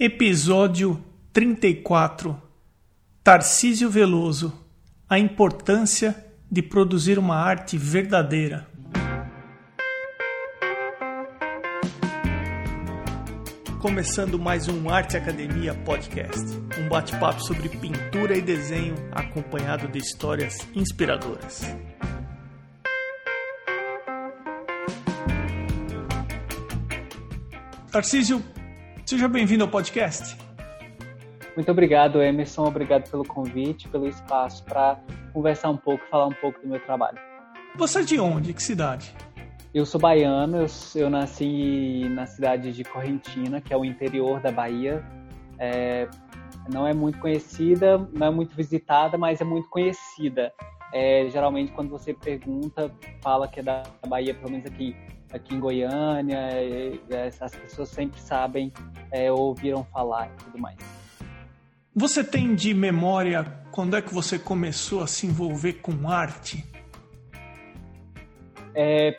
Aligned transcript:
Episódio 0.00 1.04
34 1.32 2.40
Tarcísio 3.24 3.90
Veloso 3.90 4.56
A 5.10 5.18
importância 5.18 6.24
de 6.48 6.62
produzir 6.62 7.18
uma 7.18 7.34
arte 7.34 7.76
verdadeira. 7.76 8.68
Começando 13.80 14.38
mais 14.38 14.68
um 14.68 14.88
Arte 14.88 15.16
Academia 15.16 15.74
Podcast, 15.74 16.46
um 16.80 16.88
bate-papo 16.88 17.42
sobre 17.42 17.68
pintura 17.68 18.36
e 18.36 18.40
desenho 18.40 18.94
acompanhado 19.10 19.88
de 19.88 19.98
histórias 19.98 20.58
inspiradoras. 20.76 21.62
Tarcísio, 27.90 28.44
seja 29.08 29.26
bem-vindo 29.26 29.64
ao 29.64 29.70
podcast. 29.70 30.36
Muito 31.56 31.72
obrigado, 31.72 32.20
Emerson. 32.20 32.66
Obrigado 32.66 33.10
pelo 33.10 33.24
convite, 33.24 33.88
pelo 33.88 34.06
espaço 34.06 34.62
para 34.64 35.00
conversar 35.32 35.70
um 35.70 35.78
pouco, 35.78 36.04
falar 36.10 36.26
um 36.26 36.34
pouco 36.34 36.60
do 36.60 36.68
meu 36.68 36.78
trabalho. 36.78 37.16
Você 37.76 38.00
é 38.00 38.02
de 38.02 38.20
onde? 38.20 38.52
Que 38.52 38.62
cidade? 38.62 39.14
Eu 39.72 39.86
sou 39.86 39.98
baiano, 39.98 40.58
eu, 40.58 40.66
eu 40.94 41.08
nasci 41.08 42.06
na 42.10 42.26
cidade 42.26 42.70
de 42.70 42.84
Correntina, 42.84 43.62
que 43.62 43.72
é 43.72 43.76
o 43.78 43.82
interior 43.82 44.40
da 44.40 44.52
Bahia. 44.52 45.02
É, 45.58 46.06
não 46.70 46.86
é 46.86 46.92
muito 46.92 47.18
conhecida, 47.18 47.96
não 48.12 48.26
é 48.26 48.30
muito 48.30 48.54
visitada, 48.54 49.16
mas 49.16 49.40
é 49.40 49.44
muito 49.44 49.70
conhecida. 49.70 50.52
É, 50.92 51.26
geralmente, 51.30 51.72
quando 51.72 51.88
você 51.88 52.12
pergunta, 52.12 52.94
fala 53.22 53.48
que 53.48 53.60
é 53.60 53.62
da 53.62 53.84
Bahia, 54.06 54.34
pelo 54.34 54.50
menos 54.50 54.66
aqui 54.66 54.94
aqui 55.32 55.54
em 55.54 55.60
Goiânia, 55.60 56.38
e 56.62 57.00
as 57.40 57.54
pessoas 57.54 57.88
sempre 57.88 58.20
sabem, 58.20 58.72
é, 59.10 59.30
ouviram 59.30 59.84
falar 59.84 60.28
e 60.28 60.44
tudo 60.44 60.58
mais. 60.58 60.78
Você 61.94 62.22
tem 62.22 62.54
de 62.54 62.72
memória 62.72 63.44
quando 63.72 63.96
é 63.96 64.02
que 64.02 64.12
você 64.14 64.38
começou 64.38 65.02
a 65.02 65.06
se 65.06 65.26
envolver 65.26 65.74
com 65.74 66.08
arte? 66.08 66.64
É, 68.74 69.16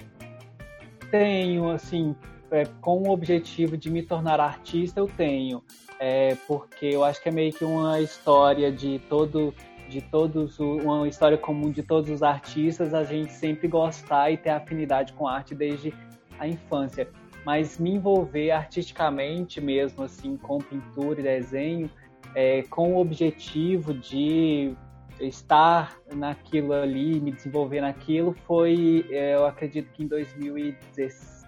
tenho, 1.12 1.70
assim, 1.72 2.16
é, 2.52 2.66
com 2.80 3.04
o 3.04 3.10
objetivo 3.12 3.78
de 3.78 3.90
me 3.90 4.02
tornar 4.02 4.40
artista, 4.40 5.00
eu 5.00 5.08
tenho. 5.08 5.64
É, 6.00 6.36
porque 6.48 6.86
eu 6.86 7.04
acho 7.04 7.22
que 7.22 7.28
é 7.28 7.32
meio 7.32 7.52
que 7.52 7.66
uma 7.66 8.00
história 8.00 8.72
de 8.72 9.00
todo 9.10 9.54
de 9.90 10.02
todos 10.02 10.60
uma 10.60 11.08
história 11.08 11.38
comum 11.38 11.72
de 11.72 11.82
todos 11.82 12.12
os 12.12 12.22
artistas 12.22 12.94
a 12.94 13.04
gente 13.04 13.34
sempre 13.34 13.68
gostar 13.68 14.30
e 14.30 14.38
ter 14.38 14.52
afinidade 14.52 15.14
com 15.14 15.28
arte 15.28 15.56
desde 15.56 15.92
a 16.40 16.48
infância 16.48 17.08
mas 17.46 17.78
me 17.78 17.92
envolver 17.92 18.52
artisticamente 18.52 19.62
mesmo 19.62 20.04
assim 20.04 20.38
com 20.38 20.60
pintura 20.60 21.20
e 21.20 21.24
desenho 21.24 21.90
é, 22.36 22.64
com 22.64 22.94
o 22.94 23.00
objetivo 23.00 23.94
de 23.94 24.74
estar 25.20 25.98
naquilo 26.14 26.74
ali 26.74 27.20
me 27.20 27.32
desenvolver 27.32 27.82
naquilo 27.82 28.34
foi 28.46 29.06
é, 29.10 29.36
eu 29.36 29.46
acredito 29.46 29.92
que 29.92 30.04
em 30.04 30.08
2016, 30.08 31.46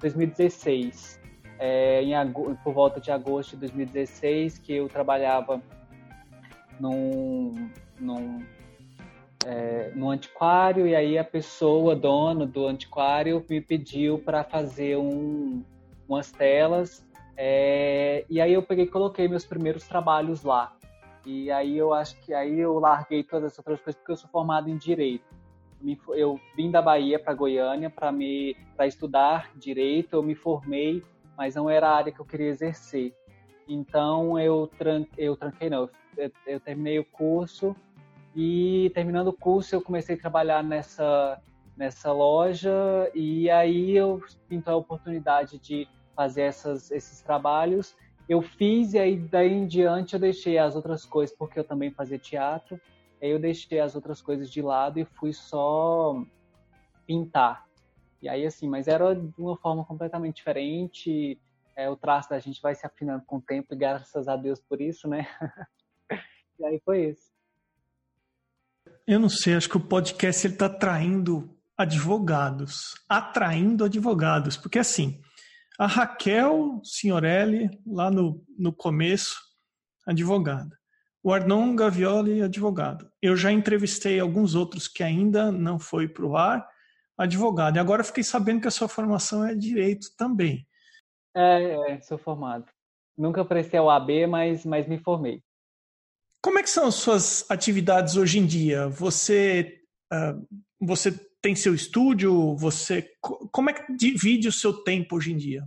2016 0.00 1.20
é, 1.58 2.02
em, 2.02 2.32
por 2.62 2.72
volta 2.72 3.00
de 3.00 3.10
agosto 3.10 3.52
de 3.52 3.60
2016 3.60 4.58
que 4.58 4.74
eu 4.74 4.88
trabalhava 4.88 5.60
num, 6.78 7.70
num, 7.98 8.40
é, 9.48 9.90
num 9.94 10.10
antiquário 10.10 10.86
e 10.86 10.94
aí 10.94 11.16
a 11.16 11.24
pessoa, 11.24 11.96
dono 11.96 12.46
do 12.46 12.66
antiquário, 12.66 13.42
me 13.48 13.62
pediu 13.62 14.18
para 14.18 14.44
fazer 14.44 14.98
um, 14.98 15.64
umas 16.06 16.30
telas 16.30 17.02
é, 17.34 18.26
e 18.28 18.42
aí 18.42 18.52
eu 18.52 18.62
peguei 18.62 18.86
coloquei 18.86 19.26
meus 19.26 19.46
primeiros 19.46 19.88
trabalhos 19.88 20.42
lá. 20.42 20.76
E 21.24 21.50
aí 21.50 21.78
eu 21.78 21.94
acho 21.94 22.20
que 22.20 22.34
aí 22.34 22.58
eu 22.58 22.78
larguei 22.78 23.22
todas 23.22 23.52
as 23.52 23.58
outras 23.58 23.80
coisas 23.80 23.98
porque 23.98 24.12
eu 24.12 24.16
sou 24.16 24.28
formado 24.28 24.68
em 24.68 24.76
direito. 24.76 25.24
Eu 26.08 26.38
vim 26.54 26.70
da 26.70 26.82
Bahia 26.82 27.18
para 27.18 27.32
Goiânia 27.32 27.88
para 27.88 28.12
me 28.12 28.54
para 28.76 28.86
estudar 28.86 29.50
direito, 29.56 30.14
eu 30.14 30.22
me 30.22 30.34
formei, 30.34 31.02
mas 31.38 31.54
não 31.54 31.70
era 31.70 31.88
a 31.88 31.96
área 31.96 32.12
que 32.12 32.20
eu 32.20 32.24
queria 32.26 32.48
exercer. 32.48 33.14
Então 33.66 34.38
eu, 34.38 34.68
tran 34.76 35.06
eu 35.16 35.36
tranquei, 35.36 35.70
não, 35.70 35.88
eu, 36.16 36.30
eu 36.46 36.60
terminei 36.60 36.98
o 36.98 37.04
curso 37.04 37.74
e 38.40 38.88
terminando 38.90 39.26
o 39.26 39.32
curso 39.32 39.74
eu 39.74 39.82
comecei 39.82 40.14
a 40.14 40.18
trabalhar 40.18 40.62
nessa, 40.62 41.42
nessa 41.76 42.12
loja 42.12 42.70
e 43.12 43.50
aí 43.50 43.96
eu 43.96 44.22
pintou 44.48 44.74
a 44.74 44.76
oportunidade 44.76 45.58
de 45.58 45.88
fazer 46.14 46.42
essas, 46.42 46.92
esses 46.92 47.20
trabalhos. 47.20 47.96
Eu 48.28 48.40
fiz 48.40 48.94
e 48.94 48.98
aí 49.00 49.16
daí 49.16 49.52
em 49.52 49.66
diante 49.66 50.14
eu 50.14 50.20
deixei 50.20 50.56
as 50.56 50.76
outras 50.76 51.04
coisas 51.04 51.34
porque 51.36 51.58
eu 51.58 51.64
também 51.64 51.90
fazia 51.90 52.16
teatro. 52.16 52.80
Aí 53.20 53.28
eu 53.28 53.40
deixei 53.40 53.80
as 53.80 53.96
outras 53.96 54.22
coisas 54.22 54.48
de 54.48 54.62
lado 54.62 55.00
e 55.00 55.04
fui 55.04 55.32
só 55.32 56.22
pintar. 57.08 57.66
E 58.22 58.28
aí 58.28 58.46
assim, 58.46 58.68
mas 58.68 58.86
era 58.86 59.16
de 59.16 59.42
uma 59.42 59.56
forma 59.56 59.84
completamente 59.84 60.36
diferente 60.36 61.36
é, 61.74 61.90
o 61.90 61.96
traço 61.96 62.30
da 62.30 62.38
gente 62.38 62.62
vai 62.62 62.76
se 62.76 62.86
afinando 62.86 63.24
com 63.24 63.38
o 63.38 63.40
tempo, 63.40 63.72
e 63.74 63.76
graças 63.76 64.26
a 64.26 64.34
Deus 64.34 64.60
por 64.60 64.80
isso, 64.80 65.08
né? 65.08 65.28
e 66.58 66.64
aí 66.64 66.80
foi 66.84 67.06
isso. 67.06 67.27
Eu 69.08 69.18
não 69.18 69.30
sei, 69.30 69.54
acho 69.54 69.70
que 69.70 69.76
o 69.78 69.80
podcast 69.80 70.46
ele 70.46 70.52
está 70.52 70.66
atraindo 70.66 71.48
advogados, 71.78 72.94
atraindo 73.08 73.86
advogados, 73.86 74.54
porque 74.54 74.78
assim, 74.78 75.18
a 75.78 75.86
Raquel 75.86 76.78
Signorelli, 76.84 77.70
lá 77.86 78.10
no, 78.10 78.44
no 78.58 78.70
começo, 78.70 79.34
advogada. 80.06 80.78
O 81.22 81.32
Arnon 81.32 81.74
Gavioli, 81.74 82.42
advogado. 82.42 83.10
Eu 83.22 83.34
já 83.34 83.50
entrevistei 83.50 84.20
alguns 84.20 84.54
outros 84.54 84.86
que 84.86 85.02
ainda 85.02 85.50
não 85.50 85.78
foi 85.78 86.06
para 86.06 86.26
o 86.26 86.36
ar, 86.36 86.68
advogado. 87.16 87.76
E 87.76 87.78
agora 87.78 88.04
fiquei 88.04 88.22
sabendo 88.22 88.60
que 88.60 88.68
a 88.68 88.70
sua 88.70 88.88
formação 88.88 89.42
é 89.42 89.54
direito 89.54 90.08
também. 90.18 90.68
É, 91.34 91.92
é, 91.92 92.00
sou 92.02 92.18
formado. 92.18 92.66
Nunca 93.16 93.42
prestei 93.42 93.80
o 93.80 93.88
AB, 93.88 94.26
mas, 94.26 94.66
mas 94.66 94.86
me 94.86 94.98
formei. 94.98 95.42
Como 96.42 96.58
é 96.58 96.62
que 96.62 96.70
são 96.70 96.86
as 96.86 96.94
suas 96.94 97.50
atividades 97.50 98.16
hoje 98.16 98.38
em 98.38 98.46
dia? 98.46 98.88
Você, 98.88 99.80
uh, 100.12 100.46
você 100.80 101.12
tem 101.42 101.54
seu 101.54 101.74
estúdio? 101.74 102.54
Você, 102.56 103.10
como 103.20 103.70
é 103.70 103.72
que 103.72 103.96
divide 103.96 104.48
o 104.48 104.52
seu 104.52 104.84
tempo 104.84 105.16
hoje 105.16 105.32
em 105.32 105.36
dia? 105.36 105.64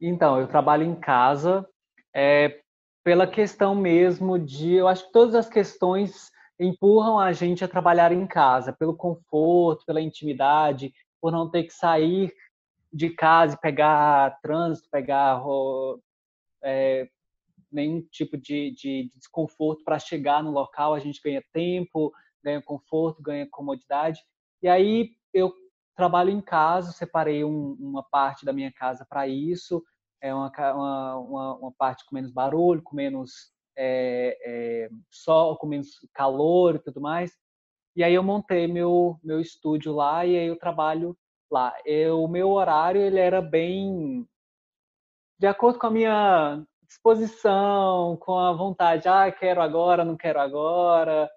Então, 0.00 0.38
eu 0.38 0.46
trabalho 0.46 0.84
em 0.84 0.94
casa, 0.94 1.66
é, 2.14 2.60
pela 3.02 3.26
questão 3.26 3.74
mesmo 3.74 4.38
de, 4.38 4.74
eu 4.74 4.88
acho 4.88 5.06
que 5.06 5.12
todas 5.12 5.34
as 5.34 5.48
questões 5.48 6.30
empurram 6.58 7.18
a 7.18 7.32
gente 7.32 7.64
a 7.64 7.68
trabalhar 7.68 8.12
em 8.12 8.26
casa, 8.26 8.72
pelo 8.72 8.96
conforto, 8.96 9.84
pela 9.84 10.00
intimidade, 10.00 10.92
por 11.20 11.32
não 11.32 11.50
ter 11.50 11.64
que 11.64 11.72
sair 11.72 12.32
de 12.92 13.10
casa 13.10 13.54
e 13.54 13.60
pegar 13.60 14.38
trânsito, 14.40 14.88
pegar 14.90 15.40
é, 16.62 17.08
nenhum 17.76 18.02
tipo 18.10 18.36
de, 18.36 18.72
de 18.72 19.10
desconforto 19.14 19.84
para 19.84 19.98
chegar 19.98 20.42
no 20.42 20.50
local, 20.50 20.94
a 20.94 20.98
gente 20.98 21.20
ganha 21.22 21.44
tempo, 21.52 22.12
ganha 22.42 22.60
conforto, 22.62 23.22
ganha 23.22 23.46
comodidade. 23.50 24.20
E 24.62 24.68
aí 24.68 25.10
eu 25.32 25.52
trabalho 25.94 26.30
em 26.30 26.40
casa, 26.40 26.92
separei 26.92 27.44
um, 27.44 27.76
uma 27.78 28.02
parte 28.02 28.44
da 28.44 28.52
minha 28.52 28.72
casa 28.72 29.06
para 29.08 29.28
isso, 29.28 29.82
é 30.20 30.34
uma, 30.34 30.50
uma, 30.74 31.54
uma, 31.56 31.72
parte 31.72 32.04
com 32.06 32.14
menos 32.14 32.32
barulho, 32.32 32.82
com 32.82 32.96
menos 32.96 33.52
é, 33.76 34.38
é, 34.44 34.90
sol, 35.10 35.56
com 35.56 35.66
menos 35.66 35.88
calor 36.14 36.76
e 36.76 36.78
tudo 36.78 37.00
mais. 37.00 37.32
E 37.94 38.02
aí 38.02 38.14
eu 38.14 38.22
montei 38.22 38.66
meu, 38.66 39.18
meu 39.22 39.40
estúdio 39.40 39.94
lá 39.94 40.24
e 40.24 40.36
aí 40.36 40.46
eu 40.46 40.58
trabalho 40.58 41.16
lá. 41.50 41.74
Eu, 41.84 42.22
o 42.22 42.28
meu 42.28 42.50
horário 42.50 43.00
ele 43.00 43.18
era 43.18 43.40
bem 43.40 44.26
de 45.38 45.46
acordo 45.46 45.78
com 45.78 45.86
a 45.86 45.90
minha 45.90 46.66
disposição, 46.96 48.16
com 48.16 48.38
a 48.38 48.52
vontade, 48.52 49.08
ah, 49.08 49.30
quero 49.30 49.60
agora, 49.60 50.04
não 50.04 50.16
quero 50.16 50.40
agora. 50.40 51.30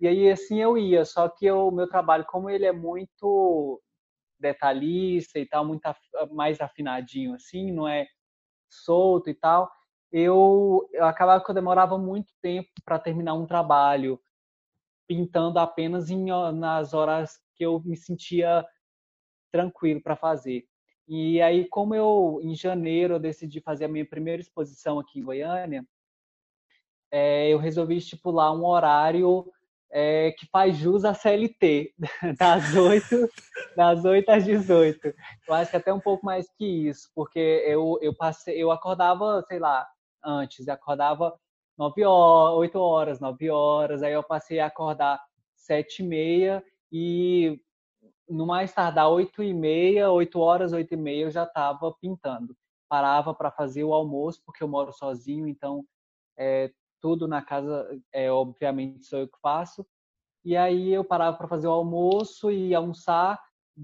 E 0.00 0.06
aí 0.06 0.30
assim 0.30 0.60
eu 0.60 0.78
ia, 0.78 1.04
só 1.04 1.28
que 1.28 1.50
o 1.50 1.70
meu 1.70 1.88
trabalho, 1.88 2.24
como 2.26 2.50
ele 2.50 2.66
é 2.66 2.72
muito 2.72 3.80
detalhista 4.38 5.38
e 5.38 5.46
tal, 5.46 5.64
muito 5.64 5.84
af 5.86 5.98
mais 6.32 6.60
afinadinho 6.60 7.34
assim, 7.34 7.72
não 7.72 7.88
é 7.88 8.06
solto 8.70 9.30
e 9.30 9.34
tal, 9.34 9.70
eu, 10.12 10.88
eu 10.92 11.04
acabava 11.06 11.44
que 11.44 11.50
eu 11.50 11.54
demorava 11.54 11.98
muito 11.98 12.32
tempo 12.42 12.68
para 12.84 12.98
terminar 12.98 13.34
um 13.34 13.46
trabalho, 13.46 14.20
pintando 15.08 15.58
apenas 15.58 16.10
em, 16.10 16.26
nas 16.54 16.94
horas 16.94 17.38
que 17.56 17.64
eu 17.64 17.80
me 17.84 17.96
sentia 17.96 18.64
tranquilo 19.52 20.02
para 20.02 20.16
fazer. 20.16 20.64
E 21.08 21.40
aí, 21.40 21.66
como 21.66 21.94
eu, 21.94 22.38
em 22.42 22.54
janeiro, 22.54 23.14
eu 23.14 23.18
decidi 23.18 23.62
fazer 23.62 23.86
a 23.86 23.88
minha 23.88 24.04
primeira 24.04 24.42
exposição 24.42 24.98
aqui 24.98 25.18
em 25.18 25.24
Goiânia, 25.24 25.82
é, 27.10 27.48
eu 27.48 27.56
resolvi 27.56 27.96
estipular 27.96 28.54
um 28.54 28.66
horário 28.66 29.50
é, 29.90 30.32
que 30.32 30.46
faz 30.46 30.76
jus 30.76 31.06
à 31.06 31.14
CLT, 31.14 31.94
das 32.38 32.74
8, 32.76 33.28
das 33.74 34.04
8 34.04 34.28
às 34.28 34.44
18. 34.44 35.14
Eu 35.48 35.54
acho 35.54 35.70
que 35.70 35.78
até 35.78 35.92
um 35.94 36.00
pouco 36.00 36.26
mais 36.26 36.46
que 36.58 36.66
isso, 36.66 37.10
porque 37.14 37.64
eu, 37.66 37.98
eu 38.02 38.14
passei, 38.14 38.62
eu 38.62 38.70
acordava, 38.70 39.42
sei 39.48 39.58
lá, 39.58 39.88
antes, 40.22 40.66
e 40.66 40.70
acordava 40.70 41.34
9 41.78 42.04
horas, 42.04 42.58
8 42.58 42.78
horas, 42.78 43.20
9 43.20 43.50
horas, 43.50 44.02
aí 44.02 44.12
eu 44.12 44.22
passei 44.22 44.60
a 44.60 44.66
acordar 44.66 45.18
7 45.54 46.02
e 46.02 46.06
meia 46.06 46.64
e 46.92 47.58
no 48.28 48.46
mais 48.46 48.72
tardar 48.72 49.10
8 49.10 49.42
e 49.42 49.54
meia, 49.54 50.10
8 50.10 50.38
horas, 50.40 50.72
8 50.72 50.92
e 50.94 50.96
meia 50.96 51.24
eu 51.24 51.30
já 51.30 51.44
estava 51.44 51.92
pintando. 52.00 52.56
Parava 52.88 53.34
para 53.34 53.50
fazer 53.50 53.84
o 53.84 53.92
almoço, 53.92 54.42
porque 54.44 54.62
eu 54.62 54.68
moro 54.68 54.92
sozinho, 54.92 55.46
então 55.46 55.84
é, 56.36 56.70
tudo 57.00 57.28
na 57.28 57.42
casa, 57.42 57.88
é, 58.12 58.30
obviamente, 58.30 59.06
sou 59.06 59.20
eu 59.20 59.28
que 59.28 59.38
faço. 59.40 59.86
E 60.44 60.56
aí 60.56 60.92
eu 60.92 61.04
parava 61.04 61.36
para 61.36 61.48
fazer 61.48 61.66
o 61.66 61.72
almoço 61.72 62.50
e 62.50 62.74
almoçar, 62.74 63.40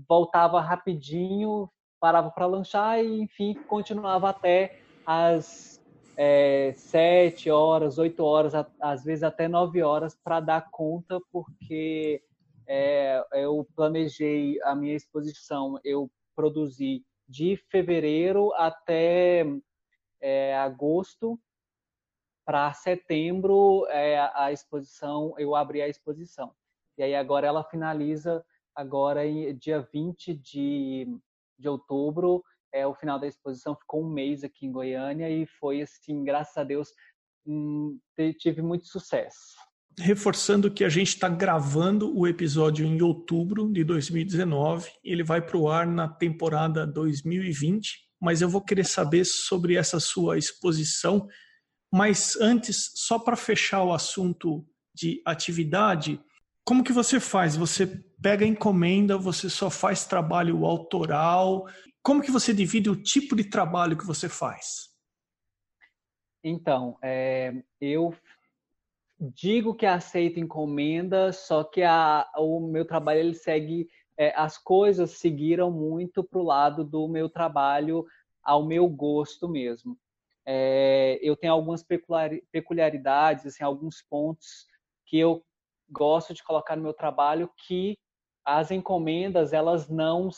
voltava 0.09 0.61
rapidinho, 0.61 1.69
parava 2.01 2.31
para 2.31 2.47
lanchar 2.47 3.05
e, 3.05 3.21
enfim, 3.21 3.55
continuava 3.69 4.29
até 4.29 4.81
as 5.07 5.83
é, 6.17 6.73
sete 6.77 7.51
horas, 7.51 7.99
oito 7.99 8.25
horas, 8.25 8.53
às 8.81 9.05
vezes 9.05 9.23
até 9.23 9.49
nove 9.49 9.83
horas 9.83 10.15
para 10.23 10.41
dar 10.41 10.71
conta, 10.71 11.21
porque 11.33 12.23
é, 12.67 13.23
eu 13.33 13.67
planejei 13.75 14.61
a 14.63 14.75
minha 14.75 14.95
exposição, 14.95 15.79
eu 15.85 16.11
produzi 16.35 17.05
de 17.29 17.57
fevereiro 17.71 18.53
até 18.55 19.45
é, 20.21 20.57
agosto 20.57 21.39
para 22.45 22.73
setembro 22.75 23.87
é, 23.89 24.19
a 24.35 24.53
exposição, 24.53 25.35
eu 25.39 25.55
abri 25.57 25.81
a 25.81 25.89
exposição. 25.89 26.55
E 26.99 27.03
aí 27.03 27.15
agora 27.15 27.47
ela 27.47 27.65
finaliza 27.65 28.45
agora 28.75 29.27
em 29.27 29.57
dia 29.57 29.81
20 29.93 30.35
de, 30.35 31.07
de 31.59 31.69
outubro, 31.69 32.45
é 32.73 32.87
o 32.87 32.95
final 32.95 33.19
da 33.19 33.27
exposição, 33.27 33.77
ficou 33.77 34.03
um 34.03 34.11
mês 34.11 34.45
aqui 34.45 34.67
em 34.67 34.73
Goiânia 34.73 35.31
e 35.31 35.47
foi 35.47 35.81
assim, 35.83 36.25
graças 36.25 36.57
a 36.57 36.65
Deus, 36.65 36.93
hum, 37.47 37.99
tive 38.39 38.61
muito 38.61 38.87
sucesso. 38.87 39.57
Reforçando 39.99 40.71
que 40.71 40.85
a 40.85 40.89
gente 40.89 41.09
está 41.09 41.29
gravando 41.29 42.17
o 42.17 42.27
episódio 42.27 42.85
em 42.85 43.01
outubro 43.01 43.71
de 43.73 43.85
2019, 43.85 44.91
ele 45.05 45.23
vai 45.23 45.41
para 45.41 45.57
o 45.57 45.69
ar 45.69 45.87
na 45.87 46.09
temporada 46.09 46.87
2020, 46.87 48.05
mas 48.21 48.41
eu 48.41 48.49
vou 48.49 48.61
querer 48.61 48.85
saber 48.85 49.25
sobre 49.25 49.77
essa 49.77 50.01
sua 50.01 50.37
exposição 50.37 51.29
mas 51.95 52.37
antes, 52.41 52.91
só 52.97 53.21
para 53.21 53.37
fechar 53.37 53.85
o 53.85 53.93
assunto 53.93 54.67
de 54.93 55.23
atividade, 55.25 56.21
como 56.65 56.83
que 56.83 56.93
você 56.93 57.21
faz? 57.21 57.55
Você 57.55 57.87
pega 58.21 58.45
encomenda, 58.45 59.17
você 59.17 59.49
só 59.49 59.71
faz 59.71 60.05
trabalho 60.05 60.65
autoral? 60.65 61.69
Como 62.03 62.21
que 62.21 62.33
você 62.33 62.53
divide 62.53 62.91
o 62.91 63.01
tipo 63.01 63.37
de 63.37 63.45
trabalho 63.45 63.97
que 63.97 64.05
você 64.05 64.29
faz? 64.29 64.89
Então, 66.43 66.99
é, 67.01 67.63
eu 67.81 68.13
digo 69.19 69.75
que 69.75 69.87
aceito 69.87 70.41
encomenda, 70.41 71.33
só 71.33 71.65
que 71.65 71.83
a, 71.83 72.29
o 72.37 72.61
meu 72.61 72.85
trabalho 72.85 73.21
ele 73.21 73.35
segue, 73.35 73.89
é, 74.17 74.33
as 74.37 74.59
coisas 74.59 75.13
seguiram 75.13 75.71
muito 75.71 76.23
para 76.23 76.39
o 76.39 76.45
lado 76.45 76.85
do 76.85 77.09
meu 77.09 77.29
trabalho 77.29 78.05
ao 78.43 78.65
meu 78.65 78.89
gosto 78.89 79.49
mesmo. 79.49 79.99
É, 80.47 81.19
eu 81.23 81.37
tenho 81.37 81.55
algumas 81.55 81.83
peculiaridades, 82.53 83.47
assim, 83.47 83.65
alguns 83.65 84.03
pontos 84.03 84.67
que 85.07 85.19
eu 85.19 85.43
gosto 85.91 86.35
de 86.35 86.43
colocar 86.43 86.77
no 86.77 86.83
meu 86.83 86.93
trabalho 86.93 87.51
que 87.67 87.97
as 88.45 88.71
encomendas 88.71 89.53
elas 89.53 89.89
não 89.89 90.29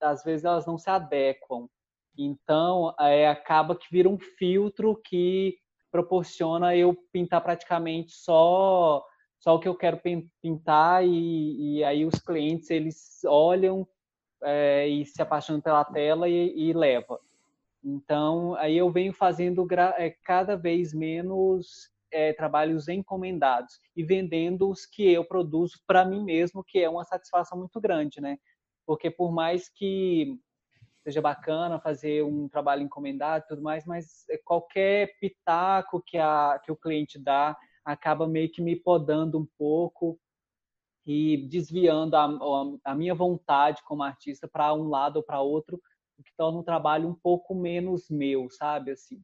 às 0.00 0.22
vezes 0.22 0.44
elas 0.44 0.66
não 0.66 0.78
se 0.78 0.88
adequam. 0.90 1.68
Então 2.16 2.94
é, 3.00 3.28
acaba 3.28 3.76
que 3.76 3.86
vira 3.90 4.08
um 4.08 4.18
filtro 4.18 5.00
que 5.04 5.58
proporciona 5.96 6.76
eu 6.76 6.94
pintar 7.10 7.42
praticamente 7.42 8.12
só 8.12 9.02
só 9.38 9.54
o 9.54 9.58
que 9.58 9.68
eu 9.68 9.74
quero 9.74 10.00
pintar 10.42 11.06
e, 11.06 11.78
e 11.78 11.84
aí 11.84 12.04
os 12.04 12.18
clientes 12.18 12.70
eles 12.70 13.20
olham 13.24 13.86
é, 14.42 14.86
e 14.88 15.06
se 15.06 15.22
apaixonam 15.22 15.60
pela 15.60 15.84
tela 15.84 16.28
e, 16.28 16.52
e 16.54 16.72
leva 16.72 17.18
então, 17.88 18.56
aí 18.56 18.76
eu 18.76 18.90
venho 18.90 19.12
fazendo 19.12 19.64
é, 19.96 20.10
cada 20.24 20.56
vez 20.56 20.92
menos 20.92 21.88
é, 22.10 22.32
trabalhos 22.32 22.88
encomendados 22.88 23.78
e 23.94 24.02
vendendo 24.02 24.68
os 24.68 24.84
que 24.84 25.08
eu 25.08 25.24
produzo 25.24 25.78
para 25.86 26.04
mim 26.04 26.24
mesmo, 26.24 26.64
que 26.64 26.80
é 26.80 26.90
uma 26.90 27.04
satisfação 27.04 27.56
muito 27.56 27.80
grande, 27.80 28.20
né? 28.20 28.38
Porque 28.84 29.08
por 29.08 29.30
mais 29.30 29.68
que 29.68 30.36
seja 31.06 31.22
bacana 31.22 31.78
fazer 31.78 32.24
um 32.24 32.48
trabalho 32.48 32.82
encomendado 32.82 33.44
e 33.44 33.48
tudo 33.48 33.62
mais, 33.62 33.86
mas 33.86 34.28
é, 34.28 34.36
qualquer 34.38 35.16
pitaco 35.20 36.02
que, 36.04 36.18
a, 36.18 36.60
que 36.64 36.72
o 36.72 36.76
cliente 36.76 37.16
dá 37.16 37.56
acaba 37.84 38.26
meio 38.26 38.50
que 38.50 38.60
me 38.60 38.74
podando 38.74 39.38
um 39.38 39.46
pouco 39.56 40.18
e 41.06 41.46
desviando 41.48 42.16
a, 42.16 42.28
a 42.84 42.94
minha 42.96 43.14
vontade 43.14 43.80
como 43.84 44.02
artista 44.02 44.48
para 44.48 44.74
um 44.74 44.88
lado 44.88 45.18
ou 45.18 45.22
para 45.22 45.40
outro, 45.40 45.80
o 46.18 46.24
que 46.24 46.32
torna 46.36 46.58
o 46.58 46.64
trabalho 46.64 47.08
um 47.08 47.14
pouco 47.14 47.54
menos 47.54 48.10
meu, 48.10 48.48
sabe? 48.50 48.90
Assim. 48.90 49.22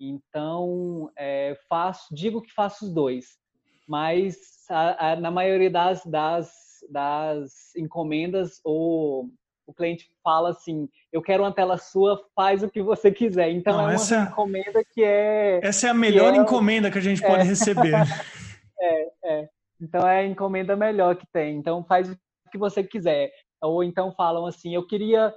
Então, 0.00 1.12
é, 1.16 1.56
faço, 1.68 2.12
digo 2.12 2.42
que 2.42 2.52
faço 2.52 2.86
os 2.86 2.92
dois, 2.92 3.38
mas 3.86 4.36
a, 4.68 5.12
a, 5.12 5.16
na 5.16 5.30
maioria 5.30 5.70
das, 5.70 6.04
das, 6.04 6.52
das 6.90 7.72
encomendas, 7.76 8.60
o, 8.64 9.30
o 9.66 9.72
cliente 9.72 10.10
fala 10.22 10.50
assim: 10.50 10.88
eu 11.12 11.22
quero 11.22 11.42
uma 11.42 11.52
tela 11.52 11.76
sua, 11.76 12.24
faz 12.34 12.62
o 12.62 12.68
que 12.68 12.82
você 12.82 13.10
quiser. 13.10 13.50
Então, 13.50 13.74
Não, 13.74 13.90
é 13.90 13.96
uma 13.96 14.14
é 14.14 14.22
encomenda 14.30 14.84
que 14.84 15.02
é. 15.02 15.60
Essa 15.62 15.88
é 15.88 15.90
a 15.90 15.94
melhor 15.94 16.34
é, 16.34 16.36
encomenda 16.36 16.90
que 16.90 16.98
a 16.98 17.02
gente 17.02 17.22
pode 17.22 17.42
é. 17.42 17.44
receber. 17.44 17.94
é, 18.80 19.10
é. 19.24 19.48
Então, 19.80 20.06
é 20.06 20.20
a 20.20 20.26
encomenda 20.26 20.76
melhor 20.76 21.16
que 21.16 21.26
tem. 21.32 21.56
Então, 21.56 21.84
faz 21.84 22.10
o 22.10 22.18
que 22.50 22.58
você 22.58 22.82
quiser. 22.82 23.32
Ou 23.60 23.82
então 23.82 24.14
falam 24.14 24.46
assim: 24.46 24.74
eu 24.74 24.86
queria 24.86 25.32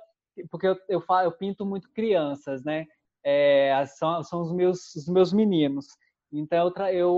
porque 0.51 0.67
eu, 0.67 0.77
eu, 0.87 1.01
falo, 1.01 1.27
eu 1.27 1.31
pinto 1.31 1.65
muito 1.65 1.89
crianças, 1.91 2.63
né? 2.63 2.85
É, 3.23 3.83
são, 3.87 4.23
são 4.23 4.41
os 4.41 4.53
meus, 4.53 4.95
os 4.95 5.07
meus 5.07 5.33
meninos. 5.33 5.87
Então 6.31 6.71
eu, 6.77 6.91
eu, 6.91 7.13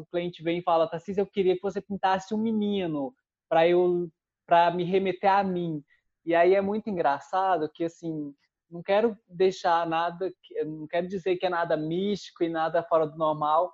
o 0.00 0.06
cliente 0.06 0.42
vem 0.42 0.58
e 0.58 0.62
fala, 0.62 0.88
Tassis, 0.88 1.16
eu 1.16 1.26
queria 1.26 1.56
que 1.56 1.62
você 1.62 1.80
pintasse 1.80 2.34
um 2.34 2.38
menino 2.38 3.14
para 3.48 3.66
eu 3.66 4.08
para 4.46 4.70
me 4.72 4.84
remeter 4.84 5.30
a 5.30 5.44
mim. 5.44 5.82
E 6.24 6.34
aí 6.34 6.54
é 6.54 6.60
muito 6.60 6.90
engraçado 6.90 7.70
que 7.72 7.84
assim 7.84 8.34
não 8.70 8.82
quero 8.82 9.18
deixar 9.28 9.86
nada, 9.86 10.32
não 10.64 10.86
quero 10.86 11.08
dizer 11.08 11.36
que 11.36 11.46
é 11.46 11.50
nada 11.50 11.76
místico 11.76 12.44
e 12.44 12.48
nada 12.48 12.82
fora 12.84 13.06
do 13.06 13.18
normal, 13.18 13.72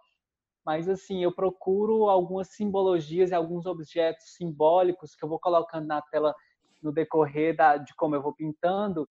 mas 0.65 0.89
assim 0.89 1.23
eu 1.23 1.33
procuro 1.33 2.09
algumas 2.09 2.49
simbologias 2.49 3.31
e 3.31 3.35
alguns 3.35 3.67
objetos 3.67 4.35
simbólicos 4.35 5.15
que 5.15 5.25
eu 5.25 5.29
vou 5.29 5.39
colocando 5.39 5.87
na 5.87 6.01
tela 6.01 6.35
no 6.83 6.93
decorrer 6.93 7.55
da, 7.55 7.77
de 7.77 7.95
como 7.95 8.15
eu 8.15 8.23
vou 8.23 8.35
pintando. 8.35 9.09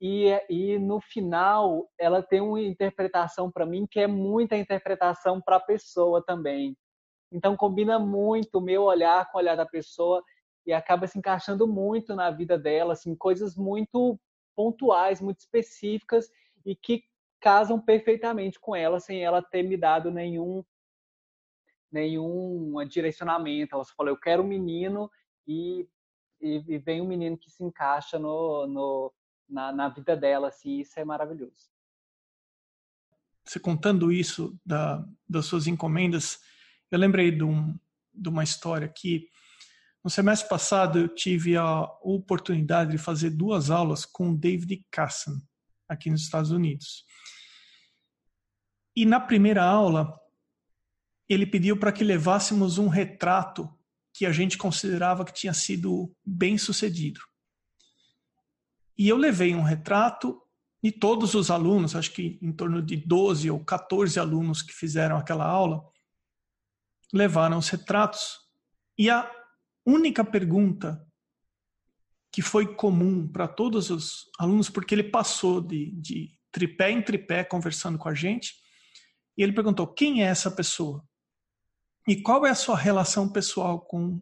E, 0.00 0.28
e 0.48 0.78
no 0.78 1.00
final, 1.00 1.86
ela 1.98 2.22
tem 2.22 2.40
uma 2.40 2.60
interpretação 2.60 3.50
para 3.50 3.66
mim 3.66 3.86
que 3.88 4.00
é 4.00 4.06
muita 4.06 4.56
interpretação 4.56 5.40
para 5.40 5.56
a 5.56 5.60
pessoa 5.60 6.24
também. 6.24 6.76
Então, 7.30 7.56
combina 7.56 7.98
muito 7.98 8.58
o 8.58 8.62
meu 8.62 8.84
olhar 8.84 9.30
com 9.30 9.38
o 9.38 9.40
olhar 9.40 9.56
da 9.56 9.66
pessoa 9.66 10.22
e 10.70 10.72
acaba 10.72 11.06
se 11.08 11.18
encaixando 11.18 11.66
muito 11.66 12.14
na 12.14 12.30
vida 12.30 12.56
dela, 12.56 12.92
assim, 12.92 13.12
coisas 13.14 13.56
muito 13.56 14.18
pontuais, 14.54 15.20
muito 15.20 15.40
específicas 15.40 16.30
e 16.64 16.76
que 16.76 17.02
casam 17.40 17.80
perfeitamente 17.80 18.60
com 18.60 18.76
ela 18.76 19.00
sem 19.00 19.20
ela 19.24 19.42
ter 19.42 19.64
me 19.64 19.76
dado 19.76 20.10
nenhum 20.10 20.64
nenhum 21.90 22.72
direcionamento. 22.86 23.74
Ela 23.74 23.84
só 23.84 23.92
falou, 23.96 24.12
eu 24.12 24.16
quero 24.16 24.44
um 24.44 24.46
menino 24.46 25.10
e 25.44 25.88
e, 26.40 26.64
e 26.68 26.78
vem 26.78 27.02
um 27.02 27.06
menino 27.06 27.36
que 27.36 27.50
se 27.50 27.62
encaixa 27.62 28.18
no, 28.18 28.66
no 28.66 29.12
na, 29.46 29.72
na, 29.72 29.88
vida 29.90 30.16
dela, 30.16 30.48
assim, 30.48 30.78
isso 30.78 30.98
é 30.98 31.04
maravilhoso. 31.04 31.68
Você 33.44 33.60
contando 33.60 34.10
isso 34.10 34.58
da, 34.64 35.04
das 35.28 35.44
suas 35.44 35.66
encomendas, 35.66 36.40
eu 36.90 36.98
lembrei 36.98 37.30
de, 37.30 37.44
um, 37.44 37.78
de 38.14 38.28
uma 38.30 38.42
história 38.42 38.88
que 38.88 39.28
no 40.02 40.10
semestre 40.10 40.48
passado 40.48 40.98
eu 40.98 41.08
tive 41.08 41.56
a 41.56 41.82
oportunidade 42.02 42.92
de 42.92 42.98
fazer 42.98 43.30
duas 43.30 43.70
aulas 43.70 44.04
com 44.04 44.30
o 44.30 44.36
David 44.36 44.84
Casson 44.90 45.38
aqui 45.88 46.08
nos 46.08 46.22
Estados 46.22 46.50
Unidos. 46.50 47.04
E 48.96 49.04
na 49.04 49.20
primeira 49.20 49.62
aula 49.62 50.18
ele 51.28 51.46
pediu 51.46 51.76
para 51.76 51.92
que 51.92 52.02
levássemos 52.02 52.78
um 52.78 52.88
retrato 52.88 53.68
que 54.12 54.26
a 54.26 54.32
gente 54.32 54.58
considerava 54.58 55.24
que 55.24 55.32
tinha 55.32 55.54
sido 55.54 56.12
bem 56.24 56.58
sucedido. 56.58 57.20
E 58.98 59.08
eu 59.08 59.16
levei 59.16 59.54
um 59.54 59.62
retrato 59.62 60.42
e 60.82 60.90
todos 60.90 61.34
os 61.34 61.50
alunos, 61.50 61.94
acho 61.94 62.10
que 62.12 62.38
em 62.42 62.52
torno 62.52 62.82
de 62.82 62.96
12 62.96 63.50
ou 63.50 63.64
14 63.64 64.18
alunos 64.18 64.62
que 64.62 64.72
fizeram 64.72 65.16
aquela 65.16 65.46
aula, 65.46 65.82
levaram 67.12 67.58
os 67.58 67.68
retratos. 67.68 68.38
E 68.98 69.08
a 69.08 69.30
única 69.90 70.24
pergunta 70.24 71.04
que 72.32 72.42
foi 72.42 72.74
comum 72.74 73.26
para 73.26 73.48
todos 73.48 73.90
os 73.90 74.30
alunos, 74.38 74.70
porque 74.70 74.94
ele 74.94 75.04
passou 75.04 75.60
de, 75.60 75.90
de 75.92 76.38
tripé 76.52 76.90
em 76.90 77.02
tripé 77.02 77.44
conversando 77.44 77.98
com 77.98 78.08
a 78.08 78.14
gente, 78.14 78.54
E 79.36 79.42
ele 79.42 79.52
perguntou: 79.52 79.86
quem 79.86 80.22
é 80.22 80.26
essa 80.26 80.50
pessoa? 80.50 81.04
E 82.06 82.20
qual 82.22 82.46
é 82.46 82.50
a 82.50 82.54
sua 82.54 82.76
relação 82.76 83.28
pessoal 83.28 83.80
com 83.80 84.20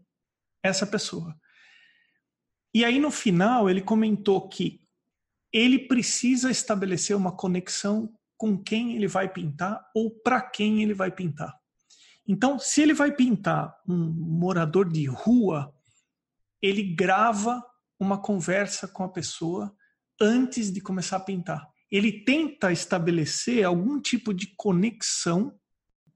essa 0.63 0.87
pessoa? 0.87 1.37
E 2.75 2.85
aí 2.85 2.99
no 2.99 3.11
final 3.11 3.69
ele 3.69 3.81
comentou 3.81 4.49
que 4.49 4.81
ele 5.53 5.79
precisa 5.89 6.51
estabelecer 6.51 7.17
uma 7.17 7.35
conexão 7.35 8.15
com 8.37 8.63
quem 8.63 8.95
ele 8.95 9.09
vai 9.09 9.29
pintar 9.29 9.83
ou 9.95 10.11
para 10.11 10.41
quem 10.41 10.83
ele 10.83 10.95
vai 10.95 11.11
pintar. 11.11 11.58
Então, 12.29 12.59
se 12.59 12.83
ele 12.83 12.93
vai 12.93 13.11
pintar 13.11 13.75
um 13.89 13.97
morador 13.97 14.87
de 14.87 15.07
rua, 15.07 15.75
ele 16.61 16.83
grava 16.83 17.65
uma 17.99 18.21
conversa 18.21 18.87
com 18.87 19.03
a 19.03 19.09
pessoa 19.09 19.75
antes 20.21 20.71
de 20.71 20.83
começar 20.83 21.17
a 21.17 21.21
pintar. 21.21 21.67
Ele 21.91 22.25
tenta 22.25 22.71
estabelecer 22.71 23.65
algum 23.65 23.99
tipo 23.99 24.35
de 24.35 24.53
conexão, 24.59 25.59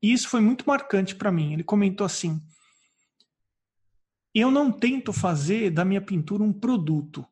e 0.03 0.13
isso 0.13 0.29
foi 0.29 0.43
muito 0.43 0.67
marcante 0.67 1.15
para 1.15 1.33
mim. 1.33 1.55
Ele 1.55 1.65
comentou 1.65 2.05
assim: 2.05 2.39
Eu 4.35 4.51
não 4.51 4.71
tento 4.71 5.15
fazer 5.15 5.71
da 5.71 5.83
minha 5.83 6.03
pintura 6.03 6.43
um 6.43 6.53
produto, 6.53 7.27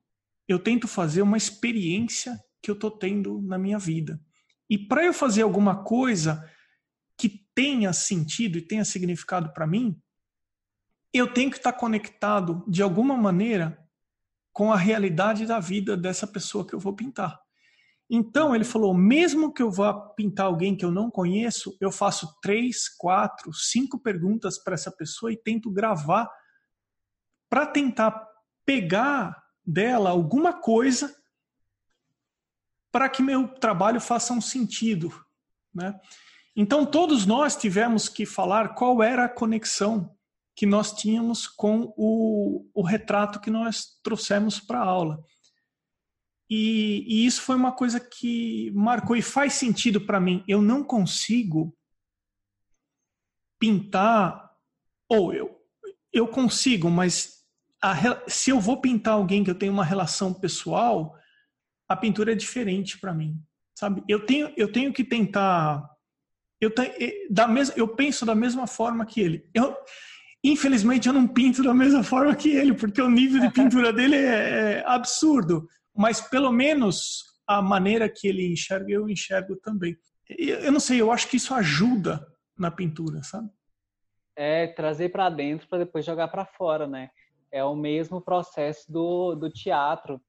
eu 0.49 0.59
tento 0.59 0.89
fazer 0.89 1.21
uma 1.21 1.37
experiência 1.37 2.41
que 2.63 2.71
eu 2.71 2.75
estou 2.75 2.91
tendo 2.91 3.43
na 3.43 3.59
minha 3.59 3.79
vida. 3.79 4.19
E 4.71 4.79
para 4.79 5.05
eu 5.05 5.13
fazer 5.13 5.43
alguma 5.43 5.83
coisa 5.83 6.43
tenha 7.61 7.93
sentido 7.93 8.57
e 8.57 8.63
tenha 8.63 8.87
significado 8.87 9.53
para 9.53 9.67
mim, 9.67 10.01
eu 11.13 11.31
tenho 11.31 11.51
que 11.51 11.59
estar 11.59 11.73
tá 11.73 11.79
conectado 11.79 12.65
de 12.67 12.83
alguma 12.83 13.15
maneira 13.15 13.79
com 14.51 14.73
a 14.73 14.79
realidade 14.79 15.45
da 15.45 15.61
vida 15.61 15.95
dessa 15.95 16.27
pessoa 16.27 16.67
que 16.67 16.75
eu 16.75 16.81
vou 16.81 16.97
pintar. 16.97 17.39
Então 18.09 18.55
ele 18.55 18.65
falou: 18.65 18.95
mesmo 18.95 19.53
que 19.53 19.63
eu 19.63 19.71
vá 19.71 19.93
pintar 19.93 20.47
alguém 20.47 20.75
que 20.75 20.87
eu 20.87 20.91
não 20.91 21.11
conheço, 21.11 21.77
eu 21.83 21.93
faço 21.93 22.35
três, 22.41 22.89
quatro, 22.89 23.53
cinco 23.53 23.99
perguntas 23.99 24.57
para 24.57 24.73
essa 24.73 24.91
pessoa 24.91 25.31
e 25.31 25.37
tento 25.37 25.71
gravar 25.71 26.31
para 27.47 27.67
tentar 27.67 28.27
pegar 28.65 29.37
dela 29.63 30.09
alguma 30.09 30.55
coisa 30.55 31.15
para 32.91 33.07
que 33.11 33.23
meu 33.23 33.49
trabalho 33.49 34.01
faça 34.01 34.33
um 34.33 34.41
sentido, 34.41 35.13
né? 35.75 35.95
Então 36.57 36.85
todos 36.85 37.27
nós 37.27 37.57
tivemos 37.57 38.09
que 38.09 38.27
falar 38.27 38.75
qual 38.75 39.03
era 39.03 39.25
a 39.25 39.29
conexão 39.29 40.15
que 40.55 40.67
nós 40.67 40.93
tínhamos 40.93 41.47
com 41.47 41.93
o, 41.97 42.69
o 42.75 42.83
retrato 42.83 43.41
que 43.41 43.51
nós 43.51 43.99
trouxemos 44.03 44.61
para 44.61 44.79
a 44.79 44.85
aula. 44.85 45.25
E, 46.51 47.05
e, 47.07 47.27
isso 47.27 47.43
foi 47.43 47.55
uma 47.55 47.71
coisa 47.71 48.01
que 48.01 48.73
marcou 48.73 49.15
e 49.15 49.23
faz 49.23 49.55
sentido 49.55 50.01
para 50.01 50.19
mim. 50.19 50.45
Eu 50.49 50.61
não 50.61 50.83
consigo 50.83 51.75
pintar, 53.59 54.51
ou 55.09 55.33
eu, 55.33 55.57
eu 56.13 56.27
consigo, 56.27 56.91
mas 56.91 57.45
a, 57.81 57.95
se 58.29 58.51
eu 58.51 58.61
vou 58.61 58.81
pintar 58.81 59.15
alguém 59.15 59.45
que 59.45 59.51
eu 59.51 59.59
tenho 59.59 59.73
uma 59.73 59.85
relação 59.85 60.35
pessoal, 60.35 61.17
a 61.89 61.97
pintura 61.97 62.33
é 62.33 62.37
diferente 62.37 62.99
para 62.99 63.15
mim, 63.15 63.43
sabe? 63.75 64.03
Eu 64.09 64.25
tenho, 64.25 64.53
eu 64.57 64.71
tenho 64.71 64.93
que 64.93 65.05
tentar. 65.05 65.89
Eu, 66.61 66.73
da 67.31 67.49
mes, 67.49 67.73
eu 67.77 67.89
penso 67.89 68.27
da 68.27 68.35
mesma 68.35 68.67
forma 68.67 69.07
que 69.07 69.21
ele. 69.21 69.49
Eu, 69.55 69.75
infelizmente, 70.45 71.09
eu 71.09 71.15
não 71.15 71.27
pinto 71.27 71.63
da 71.63 71.73
mesma 71.73 72.03
forma 72.03 72.35
que 72.37 72.51
ele, 72.51 72.75
porque 72.75 73.01
o 73.01 73.11
nível 73.11 73.41
de 73.41 73.51
pintura 73.51 73.93
dele 73.93 74.17
é, 74.17 74.79
é 74.79 74.85
absurdo 74.87 75.67
mas 75.95 76.21
pelo 76.21 76.51
menos 76.51 77.25
a 77.47 77.61
maneira 77.61 78.09
que 78.09 78.29
ele 78.29 78.51
enxerga, 78.51 78.91
eu 78.91 79.09
enxergo 79.09 79.57
também. 79.57 79.97
Eu 80.29 80.71
não 80.71 80.81
sei, 80.81 81.01
eu 81.01 81.11
acho 81.11 81.29
que 81.29 81.37
isso 81.37 81.53
ajuda 81.53 82.27
na 82.57 82.71
pintura, 82.71 83.23
sabe? 83.23 83.51
É 84.37 84.69
trazer 84.69 85.11
para 85.11 85.29
dentro 85.29 85.69
para 85.69 85.81
depois 85.81 86.05
jogar 86.05 86.29
para 86.29 86.47
fora, 86.47 86.87
né? 86.87 87.11
É 87.53 87.65
o 87.65 87.75
mesmo 87.75 88.21
processo 88.21 88.91
do, 88.91 89.35
do 89.35 89.51
teatro. 89.51 90.21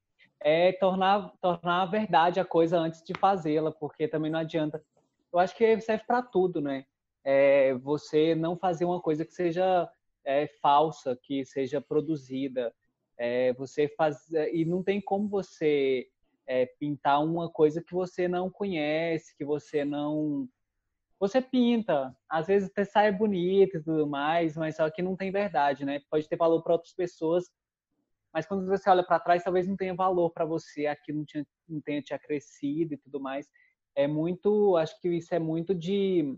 É 0.41 0.73
tornar, 0.73 1.31
tornar 1.39 1.83
a 1.83 1.85
verdade 1.85 2.39
a 2.39 2.45
coisa 2.45 2.77
antes 2.79 3.03
de 3.03 3.13
fazê-la, 3.17 3.71
porque 3.71 4.07
também 4.07 4.31
não 4.31 4.39
adianta. 4.39 4.83
Eu 5.31 5.39
acho 5.39 5.55
que 5.55 5.79
serve 5.79 6.03
para 6.05 6.21
tudo, 6.21 6.59
né? 6.61 6.85
É 7.23 7.73
você 7.75 8.35
não 8.35 8.57
fazer 8.57 8.85
uma 8.85 9.01
coisa 9.01 9.25
que 9.25 9.33
seja 9.33 9.89
é, 10.25 10.47
falsa, 10.61 11.17
que 11.21 11.45
seja 11.45 11.79
produzida. 11.79 12.73
É, 13.17 13.53
você 13.53 13.87
faz 13.87 14.29
e 14.51 14.65
não 14.65 14.83
tem 14.83 14.99
como 14.99 15.29
você 15.29 16.07
é, 16.47 16.65
pintar 16.65 17.23
uma 17.23 17.49
coisa 17.49 17.81
que 17.81 17.93
você 17.93 18.27
não 18.27 18.49
conhece, 18.49 19.35
que 19.37 19.45
você 19.45 19.85
não 19.85 20.49
você 21.19 21.39
pinta, 21.39 22.17
às 22.27 22.47
vezes 22.47 22.67
até 22.71 22.83
sai 22.83 23.11
bonito 23.11 23.77
e 23.77 23.83
tudo 23.83 24.07
mais, 24.07 24.57
mas 24.57 24.77
só 24.77 24.89
que 24.89 25.03
não 25.03 25.15
tem 25.15 25.31
verdade, 25.31 25.85
né? 25.85 26.01
Pode 26.09 26.27
ter 26.27 26.35
valor 26.35 26.63
para 26.63 26.73
outras 26.73 26.95
pessoas, 26.95 27.45
mas 28.33 28.47
quando 28.47 28.65
você 28.65 28.89
olha 28.89 29.03
para 29.03 29.19
trás, 29.19 29.43
talvez 29.43 29.67
não 29.67 29.75
tenha 29.75 29.93
valor 29.93 30.31
para 30.31 30.45
você, 30.45 30.87
aquilo 30.87 31.19
não, 31.19 31.25
tinha, 31.25 31.45
não 31.69 31.79
tenha 31.79 32.01
te 32.01 32.13
acrescido 32.13 32.95
e 32.95 32.97
tudo 32.97 33.19
mais. 33.19 33.47
É 33.95 34.07
muito, 34.07 34.77
acho 34.77 34.99
que 34.99 35.09
isso 35.09 35.33
é 35.33 35.39
muito 35.39 35.75
de, 35.75 36.37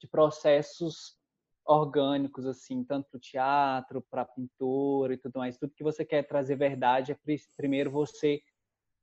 de 0.00 0.06
processos 0.08 1.16
orgânicos, 1.64 2.46
assim, 2.46 2.84
tanto 2.84 3.08
para 3.10 3.16
o 3.16 3.20
teatro, 3.20 4.02
para 4.10 4.22
a 4.22 4.26
pintura 4.26 5.14
e 5.14 5.18
tudo 5.18 5.38
mais. 5.38 5.58
Tudo 5.58 5.74
que 5.74 5.82
você 5.82 6.04
quer 6.04 6.22
trazer 6.22 6.56
verdade 6.56 7.12
é 7.12 7.18
primeiro 7.56 7.90
você 7.90 8.40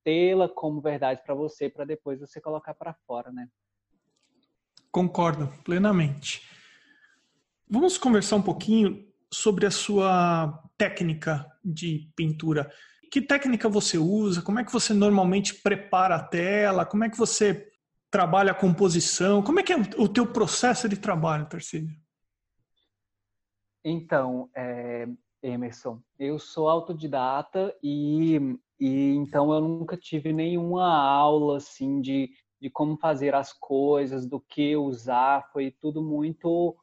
tê-la 0.03 0.47
como 0.49 0.81
verdade 0.81 1.21
para 1.23 1.33
você, 1.33 1.69
para 1.69 1.85
depois 1.85 2.19
você 2.19 2.39
colocar 2.39 2.73
para 2.73 2.93
fora, 3.05 3.31
né? 3.31 3.47
Concordo 4.91 5.47
plenamente. 5.63 6.47
Vamos 7.67 7.97
conversar 7.97 8.35
um 8.35 8.41
pouquinho 8.41 9.11
sobre 9.31 9.65
a 9.65 9.71
sua 9.71 10.63
técnica 10.77 11.49
de 11.63 12.11
pintura. 12.15 12.71
Que 13.13 13.21
técnica 13.21 13.69
você 13.69 13.95
usa? 13.95 14.41
Como 14.41 14.57
é 14.59 14.63
que 14.63 14.73
você 14.73 14.91
normalmente 14.91 15.61
prepara 15.61 16.15
a 16.15 16.23
tela? 16.23 16.83
Como 16.83 17.03
é 17.03 17.09
que 17.11 17.15
você 17.15 17.71
trabalha 18.09 18.53
a 18.53 18.55
composição? 18.55 19.43
Como 19.43 19.59
é 19.59 19.63
que 19.63 19.71
é 19.71 19.77
o 19.99 20.07
teu 20.07 20.25
processo 20.25 20.89
de 20.89 20.97
trabalho, 20.97 21.45
Tarcísio? 21.45 21.95
Então, 23.85 24.49
é, 24.55 25.07
Emerson, 25.43 26.01
eu 26.17 26.39
sou 26.39 26.67
autodidata 26.67 27.77
e, 27.83 28.57
e 28.79 29.13
então 29.13 29.53
eu 29.53 29.61
nunca 29.61 29.95
tive 29.95 30.33
nenhuma 30.33 30.91
aula 30.91 31.57
assim 31.57 32.01
de, 32.01 32.31
de 32.59 32.67
como 32.71 32.97
fazer 32.97 33.35
as 33.35 33.53
coisas, 33.53 34.25
do 34.25 34.39
que 34.39 34.75
usar, 34.75 35.51
foi 35.53 35.69
tudo 35.69 36.01
muito 36.01 36.75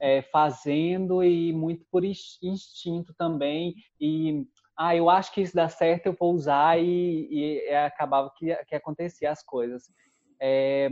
é, 0.00 0.22
fazendo 0.22 1.22
e 1.22 1.52
muito 1.52 1.84
por 1.90 2.02
instinto 2.02 3.12
também. 3.12 3.74
E 4.00 4.46
ah, 4.76 4.94
eu 4.94 5.08
acho 5.08 5.32
que 5.32 5.40
isso 5.40 5.54
dá 5.54 5.68
certo, 5.68 6.06
eu 6.06 6.12
vou 6.12 6.34
usar 6.34 6.78
e, 6.78 7.28
e 7.30 7.74
acabava 7.74 8.30
que, 8.36 8.54
que 8.64 8.74
acontecia 8.74 9.30
as 9.30 9.42
coisas. 9.42 9.90
É, 10.40 10.90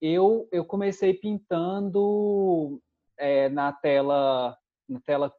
eu, 0.00 0.48
eu 0.50 0.64
comecei 0.64 1.14
pintando 1.14 2.80
é, 3.18 3.48
na 3.48 3.72
tela 3.72 4.56
na 4.88 5.00
tela, 5.00 5.32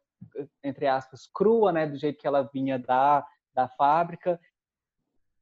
entre 0.63 0.87
aspas, 0.87 1.27
crua, 1.27 1.71
né, 1.71 1.87
do 1.87 1.97
jeito 1.97 2.19
que 2.19 2.27
ela 2.27 2.49
vinha 2.51 2.79
da, 2.79 3.25
da 3.53 3.67
fábrica. 3.67 4.39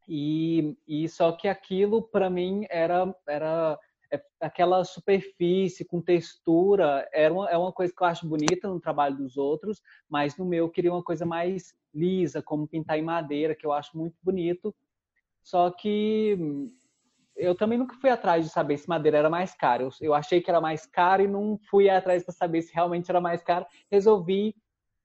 E, 0.07 0.77
e 0.85 1.07
só 1.07 1.31
que 1.31 1.47
aquilo, 1.47 2.01
para 2.01 2.29
mim, 2.29 2.65
era, 2.69 3.15
era 3.27 3.79
é, 3.79 3.79
aquela 4.39 4.83
superfície 4.83 5.85
com 5.85 6.01
textura, 6.01 7.07
era 7.13 7.33
uma, 7.33 7.49
é 7.49 7.57
uma 7.57 7.71
coisa 7.71 7.93
que 7.95 8.03
eu 8.03 8.07
acho 8.07 8.27
bonita 8.27 8.67
no 8.67 8.79
trabalho 8.79 9.17
dos 9.17 9.37
outros, 9.37 9.81
mas 10.09 10.37
no 10.37 10.45
meu 10.45 10.65
eu 10.65 10.69
queria 10.69 10.91
uma 10.91 11.03
coisa 11.03 11.25
mais 11.25 11.75
lisa, 11.93 12.41
como 12.41 12.67
pintar 12.67 12.97
em 12.97 13.03
madeira, 13.03 13.55
que 13.55 13.65
eu 13.65 13.73
acho 13.73 13.97
muito 13.97 14.15
bonito. 14.21 14.75
Só 15.41 15.69
que 15.71 16.37
eu 17.35 17.55
também 17.55 17.77
nunca 17.77 17.95
fui 17.95 18.09
atrás 18.09 18.45
de 18.45 18.51
saber 18.51 18.77
se 18.77 18.87
madeira 18.87 19.17
era 19.17 19.29
mais 19.29 19.53
cara. 19.53 19.83
Eu, 19.83 19.89
eu 20.01 20.13
achei 20.13 20.41
que 20.41 20.49
era 20.49 20.61
mais 20.61 20.85
caro 20.85 21.23
e 21.23 21.27
não 21.27 21.59
fui 21.69 21.89
atrás 21.89 22.23
para 22.23 22.33
saber 22.33 22.61
se 22.61 22.73
realmente 22.73 23.09
era 23.09 23.19
mais 23.19 23.41
caro. 23.43 23.65
Resolvi 23.91 24.55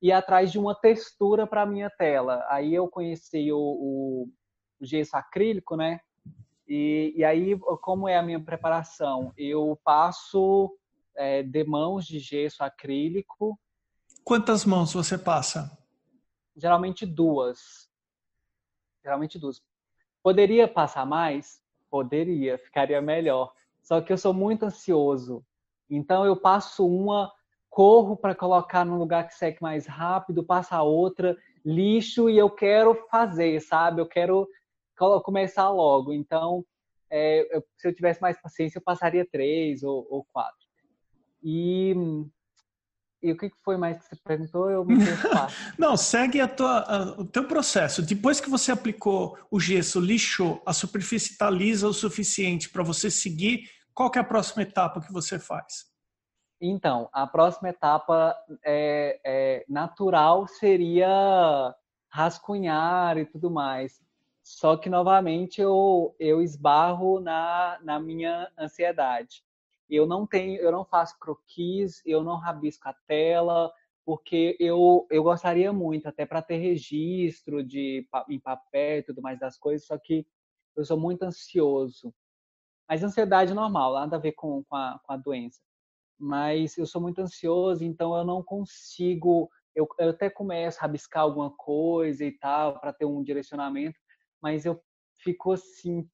ir 0.00 0.12
atrás 0.12 0.52
de 0.52 0.58
uma 0.58 0.74
textura 0.74 1.46
para 1.46 1.66
minha 1.66 1.90
tela. 1.90 2.44
Aí 2.48 2.74
eu 2.74 2.88
conheci 2.88 3.50
o, 3.52 3.58
o, 3.58 4.28
o 4.80 4.86
gesso 4.86 5.16
acrílico, 5.16 5.76
né? 5.76 6.00
E, 6.68 7.14
e, 7.16 7.25
aí, 7.25 7.58
como 7.80 8.06
é 8.06 8.18
a 8.18 8.22
minha 8.22 8.38
preparação? 8.38 9.32
Eu 9.37 9.80
passo 9.82 10.70
é, 11.16 11.42
de 11.42 11.64
mãos 11.64 12.06
de 12.06 12.18
gesso 12.18 12.62
acrílico. 12.62 13.58
Quantas 14.22 14.66
mãos 14.66 14.92
você 14.92 15.16
passa? 15.16 15.76
Geralmente 16.54 17.06
duas. 17.06 17.88
Geralmente 19.02 19.38
duas. 19.38 19.62
Poderia 20.22 20.68
passar 20.68 21.06
mais? 21.06 21.62
Poderia, 21.88 22.58
ficaria 22.58 23.00
melhor. 23.00 23.54
Só 23.82 24.02
que 24.02 24.12
eu 24.12 24.18
sou 24.18 24.34
muito 24.34 24.66
ansioso. 24.66 25.42
Então 25.88 26.26
eu 26.26 26.37
passo 26.37 26.87
uma, 26.87 27.32
corro 27.70 28.14
para 28.14 28.34
colocar 28.34 28.84
num 28.84 28.98
lugar 28.98 29.26
que 29.26 29.34
seque 29.34 29.62
mais 29.62 29.87
rápido, 29.87 30.44
passo 30.44 30.75
a 30.75 30.82
outra, 30.82 31.34
lixo 31.64 32.28
e 32.28 32.37
eu 32.37 32.50
quero 32.50 32.94
fazer, 33.10 33.60
sabe? 33.60 34.02
Eu 34.02 34.06
quero 34.06 34.46
começar 35.23 35.69
logo. 35.71 36.12
Então 36.12 36.64
é, 37.11 37.57
eu, 37.57 37.64
se 37.76 37.88
eu 37.88 37.95
tivesse 37.95 38.21
mais 38.21 38.40
paciência, 38.40 38.78
eu 38.78 38.83
passaria 38.83 39.26
três 39.31 39.83
ou, 39.83 40.07
ou 40.11 40.25
quatro. 40.33 40.67
E, 41.43 41.95
e 43.23 43.33
o 43.33 43.37
que 43.37 43.50
foi 43.64 43.76
mais 43.76 43.99
que 43.99 44.05
você 44.05 44.17
perguntou? 44.23 44.71
Eu 44.71 44.85
me 44.85 44.97
Não, 45.78 45.97
segue 45.97 46.40
a 46.40 46.49
tua, 46.49 46.81
a, 46.81 47.02
o 47.21 47.25
teu 47.25 47.47
processo. 47.47 48.02
Depois 48.02 48.40
que 48.40 48.50
você 48.50 48.73
aplicou 48.73 49.38
o 49.50 49.59
gesso, 49.59 50.00
lixou, 50.00 50.62
a 50.67 50.73
superfície 50.73 51.33
está 51.33 51.49
lisa 51.49 51.88
o 51.88 51.95
suficiente 51.95 52.69
para 52.69 52.83
você 52.83 53.11
seguir, 53.11 53.71
qual 53.95 54.11
é 54.14 54.19
a 54.19 54.25
próxima 54.25 54.62
etapa 54.62 55.00
que 55.00 55.12
você 55.12 55.38
faz? 55.38 55.87
Então, 56.61 57.09
a 57.12 57.26
próxima 57.26 57.69
etapa 57.69 58.37
é, 58.64 59.21
é, 59.25 59.64
natural 59.69 60.47
seria 60.47 61.75
rascunhar 62.11 63.17
e 63.17 63.25
tudo 63.25 63.50
mais. 63.50 64.00
Só 64.49 64.78
que, 64.78 64.88
novamente, 64.88 65.61
eu, 65.61 66.17
eu 66.19 66.40
esbarro 66.40 67.21
na, 67.21 67.78
na 67.83 68.00
minha 68.00 68.50
ansiedade. 68.59 69.45
Eu 69.90 70.07
não 70.07 70.26
tenho, 70.26 70.59
eu 70.61 70.73
não 70.73 70.87
faço 70.87 71.19
croquis, 71.19 72.02
eu 72.07 72.25
não 72.25 72.37
rabisco 72.37 72.88
a 72.88 72.95
tela, 73.07 73.71
porque 74.07 74.57
eu, 74.59 75.07
eu 75.11 75.23
gostaria 75.23 75.71
muito, 75.71 76.09
até 76.09 76.25
para 76.25 76.40
ter 76.40 76.57
registro 76.57 77.62
de, 77.62 78.09
em 78.28 78.40
papel 78.40 79.00
e 79.00 79.02
tudo 79.02 79.21
mais 79.21 79.38
das 79.38 79.59
coisas, 79.59 79.87
só 79.87 79.99
que 79.99 80.26
eu 80.75 80.83
sou 80.83 80.99
muito 80.99 81.25
ansioso. 81.25 82.14
Mas 82.88 83.02
ansiedade 83.05 83.52
normal, 83.52 83.93
nada 83.93 84.17
a 84.17 84.19
ver 84.19 84.33
com, 84.33 84.64
com, 84.64 84.76
a, 84.76 84.99
com 85.05 85.12
a 85.12 85.17
doença 85.19 85.61
mas 86.19 86.76
eu 86.76 86.85
sou 86.85 87.00
muito 87.00 87.21
ansioso, 87.21 87.85
então 87.85 88.17
eu 88.17 88.25
não 88.25 88.43
consigo. 88.43 89.49
Eu, 89.75 89.87
eu 89.99 90.11
até 90.11 90.28
começo 90.28 90.78
a 90.78 90.83
rabiscar 90.83 91.23
alguma 91.23 91.50
coisa 91.50 92.25
e 92.25 92.33
tal, 92.33 92.81
para 92.81 92.93
ter 92.93 93.05
um 93.05 93.23
direcionamento, 93.23 93.97
mas 94.42 94.64
eu 94.64 94.80
fico 95.23 95.52
assim. 95.52 96.09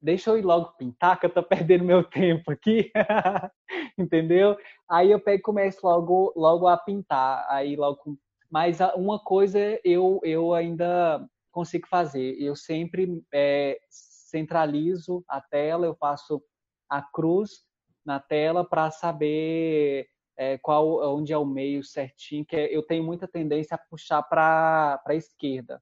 Deixa 0.00 0.30
eu 0.30 0.38
ir 0.38 0.42
logo 0.42 0.72
pintar, 0.76 1.18
que 1.18 1.26
eu 1.26 1.30
tô 1.30 1.42
perdendo 1.76 1.84
meu 1.84 2.04
tempo 2.04 2.50
aqui, 2.50 2.92
entendeu? 3.98 4.56
Aí 4.88 5.10
eu 5.10 5.20
pego 5.20 5.38
e 5.38 5.42
começo 5.42 5.86
logo, 5.86 6.32
logo 6.36 6.66
a 6.68 6.76
pintar, 6.76 7.46
aí 7.48 7.76
logo. 7.76 8.18
Mas 8.50 8.78
uma 8.96 9.18
coisa 9.18 9.58
eu, 9.82 10.20
eu 10.22 10.54
ainda 10.54 11.26
consigo 11.50 11.88
fazer, 11.88 12.36
eu 12.40 12.54
sempre 12.54 13.22
é, 13.32 13.78
centralizo 13.88 15.24
a 15.28 15.40
tela, 15.40 15.86
eu 15.86 15.94
faço 15.94 16.42
a 16.90 17.00
cruz 17.00 17.64
na 18.04 18.20
tela 18.20 18.68
para 18.68 18.90
saber 18.90 20.06
é, 20.36 20.58
qual 20.58 21.16
onde 21.16 21.32
é 21.32 21.38
o 21.38 21.44
meio 21.44 21.82
certinho, 21.82 22.44
que 22.44 22.56
é, 22.56 22.76
eu 22.76 22.82
tenho 22.82 23.04
muita 23.04 23.28
tendência 23.28 23.76
a 23.76 23.78
puxar 23.78 24.22
para 24.22 25.00
a 25.06 25.14
esquerda, 25.14 25.80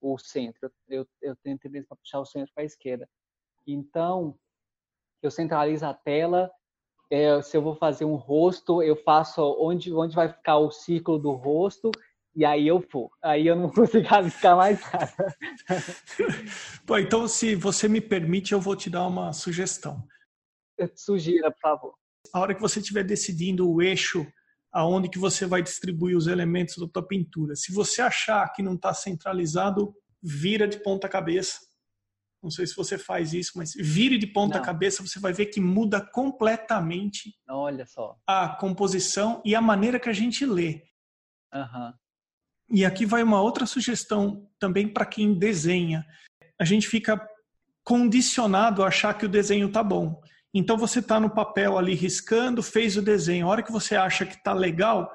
o 0.00 0.18
centro. 0.18 0.70
Eu, 0.88 1.06
eu 1.20 1.36
tenho 1.36 1.58
tendência 1.58 1.88
para 1.88 1.96
puxar 1.96 2.20
o 2.20 2.26
centro 2.26 2.52
para 2.54 2.62
a 2.62 2.66
esquerda. 2.66 3.08
Então, 3.66 4.36
eu 5.22 5.30
centralizo 5.30 5.84
a 5.86 5.94
tela. 5.94 6.50
É, 7.10 7.42
se 7.42 7.56
eu 7.56 7.62
vou 7.62 7.74
fazer 7.74 8.04
um 8.04 8.14
rosto, 8.14 8.82
eu 8.82 8.96
faço 8.96 9.42
onde, 9.58 9.92
onde 9.92 10.14
vai 10.14 10.28
ficar 10.28 10.58
o 10.58 10.70
círculo 10.70 11.18
do 11.18 11.32
rosto 11.32 11.90
e 12.34 12.44
aí 12.44 12.68
eu 12.68 12.78
vou. 12.92 13.10
Aí 13.20 13.46
eu 13.46 13.56
não 13.56 13.68
consigo 13.72 14.06
rabiscar 14.06 14.56
mais 14.56 14.80
nada. 14.80 15.36
Bom, 16.86 16.98
então, 16.98 17.26
se 17.26 17.54
você 17.54 17.88
me 17.88 18.00
permite, 18.00 18.52
eu 18.52 18.60
vou 18.60 18.76
te 18.76 18.88
dar 18.88 19.06
uma 19.06 19.32
sugestão 19.32 20.06
sugira, 20.94 21.50
por 21.50 21.60
favor. 21.60 21.94
A 22.32 22.40
hora 22.40 22.54
que 22.54 22.60
você 22.60 22.80
estiver 22.80 23.04
decidindo 23.04 23.70
o 23.70 23.82
eixo 23.82 24.26
aonde 24.72 25.08
que 25.08 25.18
você 25.18 25.46
vai 25.46 25.62
distribuir 25.62 26.16
os 26.16 26.26
elementos 26.26 26.76
da 26.78 26.86
tua 26.86 27.06
pintura, 27.06 27.56
se 27.56 27.72
você 27.72 28.00
achar 28.00 28.48
que 28.52 28.62
não 28.62 28.74
está 28.74 28.94
centralizado, 28.94 29.94
vira 30.22 30.68
de 30.68 30.78
ponta 30.82 31.08
cabeça. 31.08 31.58
Não 32.42 32.50
sei 32.50 32.66
se 32.66 32.74
você 32.74 32.96
faz 32.96 33.34
isso, 33.34 33.52
mas 33.56 33.74
vire 33.74 34.16
de 34.16 34.26
ponta 34.26 34.58
não. 34.58 34.64
cabeça, 34.64 35.06
você 35.06 35.18
vai 35.18 35.32
ver 35.32 35.46
que 35.46 35.60
muda 35.60 36.00
completamente 36.00 37.34
Olha 37.48 37.84
só. 37.84 38.16
a 38.26 38.48
composição 38.48 39.42
e 39.44 39.54
a 39.54 39.60
maneira 39.60 40.00
que 40.00 40.08
a 40.08 40.12
gente 40.12 40.46
lê. 40.46 40.82
Uhum. 41.52 41.92
E 42.72 42.84
aqui 42.84 43.04
vai 43.04 43.22
uma 43.22 43.42
outra 43.42 43.66
sugestão 43.66 44.48
também 44.58 44.88
para 44.88 45.04
quem 45.04 45.38
desenha. 45.38 46.06
A 46.58 46.64
gente 46.64 46.88
fica 46.88 47.20
condicionado 47.84 48.82
a 48.82 48.86
achar 48.86 49.12
que 49.14 49.26
o 49.26 49.28
desenho 49.28 49.70
tá 49.70 49.82
bom. 49.82 50.22
Então 50.52 50.76
você 50.76 50.98
está 50.98 51.20
no 51.20 51.30
papel 51.30 51.78
ali 51.78 51.94
riscando, 51.94 52.62
fez 52.62 52.96
o 52.96 53.02
desenho. 53.02 53.46
A 53.46 53.50
hora 53.50 53.62
que 53.62 53.72
você 53.72 53.94
acha 53.94 54.26
que 54.26 54.34
está 54.34 54.52
legal, 54.52 55.10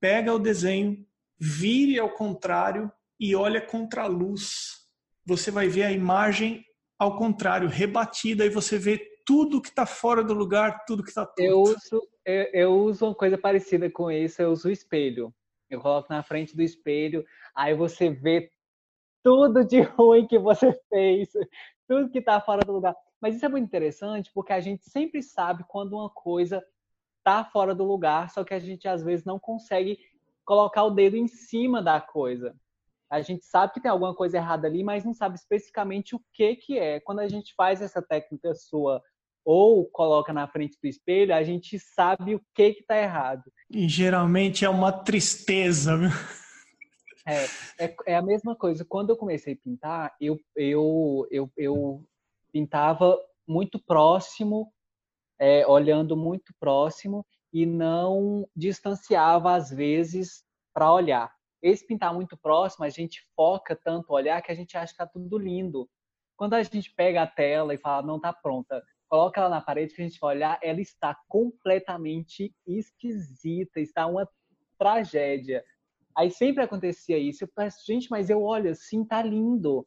pega 0.00 0.32
o 0.32 0.38
desenho, 0.38 1.06
vire 1.38 1.98
ao 1.98 2.10
contrário 2.10 2.90
e 3.20 3.34
olha 3.36 3.60
contra 3.60 4.02
a 4.02 4.06
luz. 4.06 4.80
Você 5.24 5.50
vai 5.50 5.68
ver 5.68 5.84
a 5.84 5.92
imagem 5.92 6.64
ao 6.98 7.16
contrário, 7.16 7.68
rebatida, 7.68 8.46
e 8.46 8.48
você 8.48 8.78
vê 8.78 8.96
tudo 9.26 9.60
que 9.60 9.68
está 9.68 9.84
fora 9.84 10.22
do 10.22 10.32
lugar, 10.32 10.84
tudo 10.84 11.02
que 11.02 11.08
está 11.08 11.28
Eu 11.36 11.60
uso, 11.60 12.00
eu, 12.24 12.44
eu, 12.52 12.72
uso 12.72 13.06
uma 13.06 13.14
coisa 13.14 13.36
parecida 13.36 13.90
com 13.90 14.08
isso, 14.08 14.40
eu 14.40 14.50
uso 14.50 14.68
o 14.68 14.70
espelho. 14.70 15.34
Eu 15.68 15.80
coloco 15.80 16.12
na 16.12 16.22
frente 16.22 16.54
do 16.54 16.62
espelho, 16.62 17.24
aí 17.56 17.74
você 17.74 18.08
vê 18.08 18.50
tudo 19.22 19.64
de 19.64 19.80
ruim 19.98 20.26
que 20.26 20.38
você 20.38 20.78
fez, 20.88 21.30
tudo 21.88 22.10
que 22.10 22.18
está 22.18 22.40
fora 22.40 22.64
do 22.64 22.72
lugar. 22.72 22.94
Mas 23.22 23.36
isso 23.36 23.46
é 23.46 23.48
muito 23.48 23.64
interessante 23.64 24.32
porque 24.34 24.52
a 24.52 24.60
gente 24.60 24.84
sempre 24.90 25.22
sabe 25.22 25.64
quando 25.68 25.92
uma 25.92 26.10
coisa 26.10 26.60
está 27.18 27.44
fora 27.44 27.72
do 27.72 27.84
lugar, 27.84 28.28
só 28.30 28.42
que 28.42 28.52
a 28.52 28.58
gente 28.58 28.88
às 28.88 29.04
vezes 29.04 29.24
não 29.24 29.38
consegue 29.38 29.96
colocar 30.44 30.82
o 30.82 30.90
dedo 30.90 31.16
em 31.16 31.28
cima 31.28 31.80
da 31.80 32.00
coisa. 32.00 32.52
A 33.08 33.20
gente 33.20 33.44
sabe 33.44 33.74
que 33.74 33.80
tem 33.80 33.90
alguma 33.90 34.14
coisa 34.14 34.38
errada 34.38 34.66
ali, 34.66 34.82
mas 34.82 35.04
não 35.04 35.14
sabe 35.14 35.36
especificamente 35.36 36.16
o 36.16 36.20
que 36.32 36.56
que 36.56 36.78
é. 36.78 36.98
Quando 36.98 37.20
a 37.20 37.28
gente 37.28 37.54
faz 37.54 37.80
essa 37.80 38.02
técnica 38.02 38.54
sua 38.54 39.00
ou 39.44 39.84
coloca 39.86 40.32
na 40.32 40.48
frente 40.48 40.76
do 40.82 40.88
espelho, 40.88 41.34
a 41.34 41.44
gente 41.44 41.78
sabe 41.78 42.34
o 42.34 42.42
que 42.54 42.72
que 42.74 42.80
está 42.80 42.96
errado. 42.96 43.44
E 43.70 43.88
geralmente 43.88 44.64
é 44.64 44.68
uma 44.68 44.90
tristeza. 44.90 45.92
É, 47.24 47.44
é, 47.84 47.96
é, 48.06 48.16
a 48.16 48.22
mesma 48.22 48.56
coisa. 48.56 48.84
Quando 48.84 49.10
eu 49.10 49.16
comecei 49.16 49.54
a 49.54 49.56
pintar, 49.56 50.16
eu, 50.20 50.40
eu, 50.56 51.26
eu, 51.30 51.52
eu 51.56 52.04
pintava 52.52 53.18
muito 53.46 53.82
próximo, 53.82 54.72
é, 55.38 55.66
olhando 55.66 56.16
muito 56.16 56.54
próximo 56.60 57.26
e 57.52 57.66
não 57.66 58.48
distanciava 58.54 59.54
às 59.54 59.70
vezes 59.70 60.44
para 60.72 60.92
olhar. 60.92 61.32
Esse 61.60 61.86
pintar 61.86 62.12
muito 62.14 62.36
próximo, 62.36 62.84
a 62.84 62.88
gente 62.88 63.20
foca 63.36 63.76
tanto 63.76 64.12
olhar 64.12 64.42
que 64.42 64.50
a 64.50 64.54
gente 64.54 64.76
acha 64.76 64.88
que 64.88 65.02
está 65.02 65.06
tudo 65.06 65.38
lindo. 65.38 65.88
Quando 66.36 66.54
a 66.54 66.62
gente 66.62 66.92
pega 66.94 67.22
a 67.22 67.26
tela 67.26 67.74
e 67.74 67.78
fala, 67.78 68.06
não 68.06 68.16
está 68.16 68.32
pronta, 68.32 68.82
coloca 69.08 69.40
ela 69.40 69.50
na 69.50 69.60
parede 69.60 69.94
que 69.94 70.02
a 70.02 70.04
gente 70.04 70.18
vai 70.18 70.36
olhar, 70.36 70.58
ela 70.62 70.80
está 70.80 71.16
completamente 71.28 72.54
esquisita, 72.66 73.78
está 73.78 74.06
uma 74.06 74.28
tragédia. 74.78 75.62
Aí 76.16 76.30
sempre 76.30 76.64
acontecia 76.64 77.18
isso. 77.18 77.44
Eu 77.44 77.48
penso, 77.54 77.84
gente, 77.86 78.10
mas 78.10 78.28
eu 78.28 78.42
olho 78.42 78.70
assim, 78.70 79.04
tá 79.04 79.22
lindo. 79.22 79.86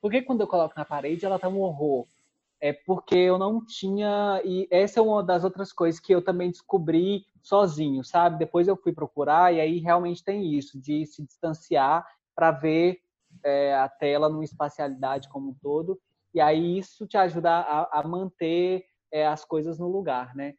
Porque 0.00 0.22
quando 0.22 0.40
eu 0.40 0.46
coloco 0.46 0.74
na 0.76 0.84
parede, 0.84 1.24
ela 1.24 1.38
tá 1.38 1.48
um 1.48 1.60
horror. 1.60 2.06
É 2.60 2.72
porque 2.72 3.16
eu 3.16 3.38
não 3.38 3.64
tinha. 3.64 4.40
E 4.44 4.66
essa 4.70 5.00
é 5.00 5.02
uma 5.02 5.22
das 5.22 5.44
outras 5.44 5.72
coisas 5.72 6.00
que 6.00 6.12
eu 6.12 6.22
também 6.22 6.50
descobri 6.50 7.24
sozinho, 7.42 8.04
sabe? 8.04 8.38
Depois 8.38 8.68
eu 8.68 8.76
fui 8.76 8.92
procurar 8.92 9.54
e 9.54 9.60
aí 9.60 9.78
realmente 9.78 10.24
tem 10.24 10.54
isso, 10.54 10.80
de 10.80 11.06
se 11.06 11.24
distanciar 11.24 12.06
para 12.34 12.50
ver 12.50 13.00
é, 13.44 13.74
a 13.74 13.88
tela 13.88 14.28
numa 14.28 14.44
espacialidade 14.44 15.28
como 15.28 15.50
um 15.50 15.54
todo. 15.54 16.00
E 16.34 16.40
aí 16.40 16.78
isso 16.78 17.06
te 17.06 17.16
ajuda 17.16 17.50
a, 17.50 18.00
a 18.00 18.06
manter 18.06 18.84
é, 19.12 19.26
as 19.26 19.44
coisas 19.44 19.78
no 19.78 19.88
lugar, 19.88 20.34
né? 20.34 20.54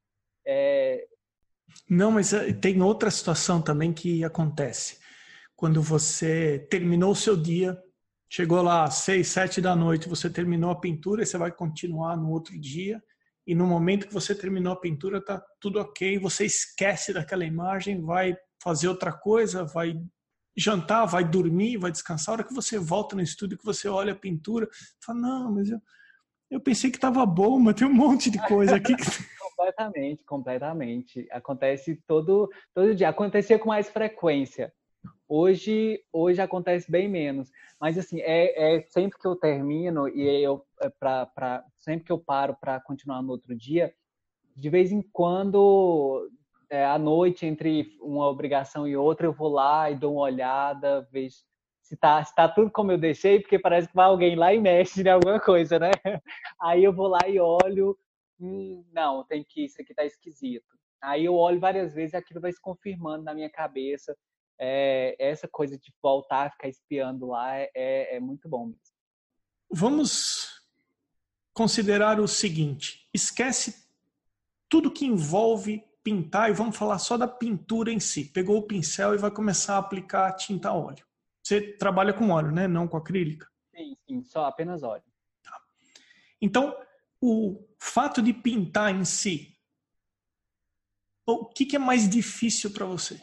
É... 0.45 1.05
Não, 1.87 2.11
mas 2.11 2.33
é, 2.33 2.51
tem 2.53 2.81
outra 2.81 3.11
situação 3.11 3.61
também 3.61 3.93
que 3.93 4.23
acontece. 4.23 4.99
Quando 5.55 5.81
você 5.81 6.67
terminou 6.69 7.11
o 7.11 7.15
seu 7.15 7.35
dia, 7.37 7.77
Chegou 8.31 8.61
lá 8.61 8.83
às 8.83 8.95
seis, 8.95 9.27
sete 9.29 9.59
da 9.59 9.75
noite, 9.75 10.07
você 10.07 10.29
terminou 10.29 10.69
a 10.69 10.79
pintura 10.79 11.23
e 11.23 11.25
você 11.25 11.37
vai 11.37 11.51
continuar 11.51 12.15
no 12.15 12.29
outro 12.29 12.57
dia. 12.59 13.01
E 13.47 13.55
no 13.55 13.65
momento 13.65 14.07
que 14.07 14.13
você 14.13 14.35
terminou 14.35 14.73
a 14.73 14.79
pintura, 14.79 15.19
tá 15.19 15.43
tudo 15.59 15.79
ok. 15.79 16.19
Você 16.19 16.45
esquece 16.45 17.11
daquela 17.11 17.43
imagem, 17.43 17.99
vai 17.99 18.37
fazer 18.61 18.87
outra 18.87 19.11
coisa, 19.11 19.65
vai 19.65 19.99
jantar, 20.55 21.05
vai 21.05 21.27
dormir, 21.27 21.77
vai 21.77 21.91
descansar. 21.91 22.33
A 22.33 22.37
hora 22.37 22.43
que 22.43 22.53
você 22.53 22.77
volta 22.77 23.15
no 23.15 23.21
estúdio, 23.23 23.57
que 23.57 23.65
você 23.65 23.87
olha 23.87 24.13
a 24.13 24.15
pintura, 24.15 24.69
fala: 25.03 25.19
Não, 25.19 25.51
mas 25.55 25.71
eu, 25.71 25.81
eu 26.51 26.61
pensei 26.61 26.91
que 26.91 26.97
estava 26.97 27.25
bom, 27.25 27.57
mas 27.57 27.73
tem 27.73 27.87
um 27.87 27.93
monte 27.93 28.29
de 28.29 28.37
coisa 28.47 28.75
aqui. 28.75 28.93
completamente, 29.59 30.23
completamente. 30.23 31.27
Acontece 31.31 32.01
todo, 32.07 32.49
todo 32.73 32.95
dia. 32.95 33.09
Acontecia 33.09 33.57
com 33.57 33.69
mais 33.69 33.89
frequência. 33.89 34.71
Hoje, 35.31 36.03
hoje 36.11 36.41
acontece 36.41 36.91
bem 36.91 37.07
menos, 37.07 37.51
mas 37.79 37.99
assim 37.99 38.19
é, 38.21 38.77
é 38.77 38.81
sempre 38.89 39.19
que 39.19 39.27
eu 39.27 39.35
termino 39.35 40.07
e 40.07 40.23
eu 40.43 40.65
é 40.81 40.89
para 40.89 41.63
sempre 41.77 42.03
que 42.03 42.11
eu 42.11 42.17
paro 42.17 42.57
para 42.59 42.81
continuar 42.81 43.21
no 43.21 43.29
outro 43.29 43.55
dia, 43.55 43.93
de 44.55 44.71
vez 44.71 44.91
em 44.91 45.03
quando 45.03 46.27
é, 46.67 46.83
à 46.83 46.97
noite 46.97 47.45
entre 47.45 47.95
uma 48.01 48.27
obrigação 48.27 48.87
e 48.87 48.97
outra 48.97 49.27
eu 49.27 49.31
vou 49.31 49.49
lá 49.49 49.91
e 49.91 49.95
dou 49.95 50.13
uma 50.13 50.23
olhada, 50.23 51.07
vejo 51.11 51.37
se 51.83 51.95
tá, 51.95 52.23
se 52.23 52.33
tá 52.33 52.47
tudo 52.47 52.71
como 52.71 52.91
eu 52.91 52.97
deixei, 52.97 53.39
porque 53.39 53.59
parece 53.59 53.87
que 53.87 53.95
vai 53.95 54.05
alguém 54.05 54.35
lá 54.35 54.51
e 54.51 54.59
mexe 54.59 55.03
em 55.03 55.09
alguma 55.09 55.39
coisa, 55.39 55.77
né? 55.77 55.91
Aí 56.61 56.83
eu 56.83 56.93
vou 56.93 57.07
lá 57.07 57.27
e 57.27 57.39
olho, 57.39 57.95
hum, 58.39 58.83
não, 58.91 59.23
tem 59.23 59.43
que, 59.47 59.65
isso 59.65 59.79
aqui 59.79 59.93
tá 59.93 60.05
esquisito. 60.05 60.65
Aí 61.01 61.25
eu 61.25 61.35
olho 61.35 61.59
várias 61.59 61.93
vezes 61.93 62.13
e 62.13 62.17
aquilo 62.17 62.41
vai 62.41 62.51
se 62.51 62.61
confirmando 62.61 63.23
na 63.23 63.33
minha 63.33 63.49
cabeça. 63.49 64.15
É, 64.59 65.15
essa 65.17 65.47
coisa 65.47 65.77
de 65.77 65.93
voltar 66.03 66.47
a 66.47 66.49
ficar 66.51 66.67
espiando 66.67 67.27
lá 67.27 67.55
é, 67.55 67.71
é, 67.73 68.15
é 68.17 68.19
muito 68.19 68.49
bom 68.49 68.65
mesmo. 68.65 68.81
Vamos 69.71 70.65
considerar 71.53 72.19
o 72.19 72.27
seguinte: 72.27 73.07
esquece 73.13 73.87
tudo 74.67 74.91
que 74.91 75.05
envolve 75.05 75.83
pintar 76.03 76.49
e 76.49 76.53
vamos 76.53 76.77
falar 76.77 76.99
só 76.99 77.17
da 77.17 77.27
pintura 77.27 77.91
em 77.91 77.99
si. 77.99 78.25
Pegou 78.25 78.57
o 78.57 78.67
pincel 78.67 79.13
e 79.13 79.17
vai 79.17 79.31
começar 79.31 79.75
a 79.75 79.79
aplicar 79.79 80.33
tinta 80.33 80.69
a 80.69 80.73
óleo. 80.73 81.05
Você 81.43 81.73
trabalha 81.77 82.13
com 82.13 82.29
óleo, 82.29 82.51
né? 82.51 82.67
Não 82.67 82.87
com 82.87 82.97
acrílica? 82.97 83.49
Sim, 83.75 83.97
sim, 84.07 84.23
só 84.23 84.45
apenas 84.45 84.83
óleo. 84.83 85.03
Tá. 85.43 85.59
Então, 86.41 86.75
o 87.21 87.67
fato 87.79 88.21
de 88.21 88.33
pintar 88.33 88.93
em 88.93 89.05
si, 89.05 89.57
o 91.25 91.45
que, 91.45 91.65
que 91.65 91.75
é 91.75 91.79
mais 91.79 92.09
difícil 92.09 92.71
para 92.71 92.85
você? 92.85 93.21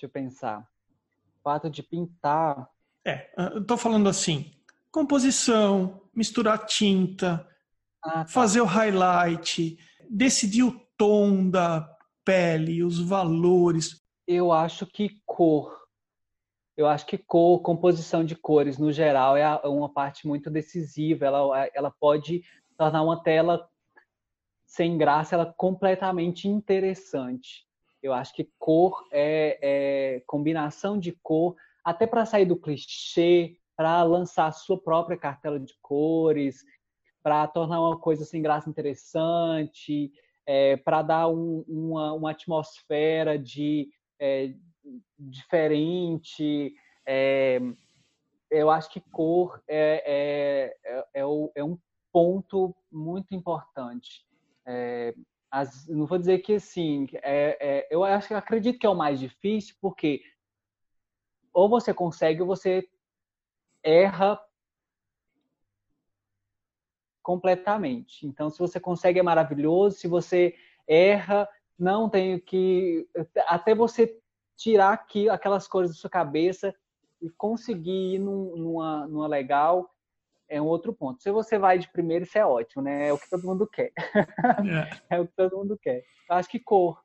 Deixa 0.00 0.06
eu 0.06 0.10
pensar. 0.10 0.60
O 0.60 1.42
fato 1.42 1.68
de 1.68 1.82
pintar. 1.82 2.70
É, 3.04 3.30
eu 3.54 3.66
tô 3.66 3.76
falando 3.76 4.08
assim: 4.08 4.50
composição, 4.90 6.00
misturar 6.14 6.64
tinta, 6.64 7.46
ah, 8.02 8.10
tá. 8.10 8.24
fazer 8.24 8.62
o 8.62 8.64
highlight, 8.64 9.78
decidir 10.08 10.62
o 10.62 10.80
tom 10.96 11.50
da 11.50 11.86
pele, 12.24 12.82
os 12.82 12.98
valores. 12.98 14.00
Eu 14.26 14.52
acho 14.52 14.86
que 14.86 15.20
cor. 15.26 15.78
Eu 16.78 16.86
acho 16.86 17.04
que 17.04 17.18
cor, 17.18 17.60
composição 17.60 18.24
de 18.24 18.34
cores 18.34 18.78
no 18.78 18.90
geral 18.90 19.36
é 19.36 19.68
uma 19.68 19.92
parte 19.92 20.26
muito 20.26 20.48
decisiva. 20.48 21.26
Ela, 21.26 21.68
ela 21.74 21.90
pode 21.90 22.42
tornar 22.74 23.02
uma 23.02 23.22
tela 23.22 23.68
sem 24.64 24.96
graça, 24.96 25.34
ela 25.34 25.52
completamente 25.58 26.48
interessante. 26.48 27.68
Eu 28.02 28.12
acho 28.12 28.34
que 28.34 28.50
cor 28.58 29.06
é, 29.12 29.58
é 29.62 30.20
combinação 30.26 30.98
de 30.98 31.12
cor, 31.22 31.56
até 31.84 32.06
para 32.06 32.26
sair 32.26 32.46
do 32.46 32.56
clichê, 32.56 33.56
para 33.76 34.02
lançar 34.02 34.46
a 34.46 34.52
sua 34.52 34.78
própria 34.78 35.16
cartela 35.16 35.58
de 35.58 35.74
cores, 35.80 36.64
para 37.22 37.46
tornar 37.46 37.80
uma 37.80 37.98
coisa 37.98 38.24
sem 38.24 38.42
graça 38.42 38.68
interessante, 38.68 40.12
é, 40.46 40.76
para 40.76 41.02
dar 41.02 41.28
um, 41.28 41.64
uma, 41.68 42.12
uma, 42.12 42.30
atmosfera 42.30 43.38
de 43.38 43.88
é, 44.18 44.54
diferente. 45.18 46.74
É, 47.06 47.60
eu 48.50 48.70
acho 48.70 48.90
que 48.90 49.00
cor 49.00 49.62
é, 49.68 50.02
é, 50.04 50.76
é, 50.84 51.20
é, 51.20 51.22
é 51.54 51.64
um 51.64 51.78
ponto 52.12 52.74
muito 52.90 53.34
importante. 53.34 54.26
As, 55.50 55.86
não 55.88 56.06
vou 56.06 56.18
dizer 56.18 56.38
que 56.38 56.54
assim, 56.54 57.08
é, 57.14 57.56
é, 57.60 57.88
eu 57.90 58.04
acho, 58.04 58.34
acredito 58.34 58.78
que 58.78 58.86
é 58.86 58.90
o 58.90 58.94
mais 58.94 59.18
difícil, 59.18 59.74
porque 59.80 60.22
ou 61.52 61.68
você 61.68 61.92
consegue 61.92 62.40
ou 62.40 62.46
você 62.46 62.88
erra 63.82 64.40
completamente. 67.22 68.26
Então, 68.26 68.50
se 68.50 68.58
você 68.58 68.78
consegue 68.78 69.18
é 69.18 69.22
maravilhoso, 69.22 69.98
se 69.98 70.08
você 70.08 70.54
erra, 70.86 71.48
não 71.78 72.08
tem 72.08 72.38
que 72.38 73.08
até 73.46 73.74
você 73.74 74.18
tirar 74.56 74.92
aqui 74.92 75.28
aquelas 75.28 75.66
coisas 75.66 75.96
da 75.96 76.00
sua 76.00 76.10
cabeça 76.10 76.74
e 77.20 77.30
conseguir 77.30 78.14
ir 78.14 78.18
num, 78.18 78.56
numa, 78.56 79.06
numa 79.06 79.26
legal 79.26 79.90
é 80.50 80.60
um 80.60 80.66
outro 80.66 80.92
ponto. 80.92 81.22
Se 81.22 81.30
você 81.30 81.58
vai 81.58 81.78
de 81.78 81.90
primeiro, 81.90 82.24
isso 82.24 82.36
é 82.36 82.44
ótimo, 82.44 82.82
né? 82.82 83.08
É 83.08 83.12
o 83.12 83.18
que 83.18 83.30
todo 83.30 83.46
mundo 83.46 83.66
quer. 83.66 83.92
É, 83.96 85.00
é 85.16 85.20
o 85.20 85.26
que 85.26 85.34
todo 85.34 85.56
mundo 85.56 85.78
quer. 85.80 86.02
Eu 86.28 86.36
acho 86.36 86.48
que 86.48 86.58
cor, 86.58 87.00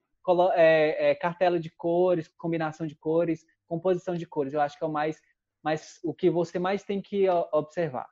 é, 0.56 1.12
é, 1.12 1.16
cartela 1.16 1.60
de 1.60 1.70
cores, 1.70 2.28
combinação 2.38 2.88
de 2.88 2.96
cores, 2.96 3.46
composição 3.68 4.16
de 4.16 4.26
cores, 4.26 4.54
eu 4.54 4.62
acho 4.62 4.78
que 4.78 4.84
é 4.84 4.88
o 4.88 4.92
mais, 4.92 5.22
mais 5.64 6.00
o 6.04 6.14
que 6.14 6.30
você 6.30 6.58
mais 6.60 6.84
tem 6.84 7.02
que 7.02 7.30
observar. 7.52 8.08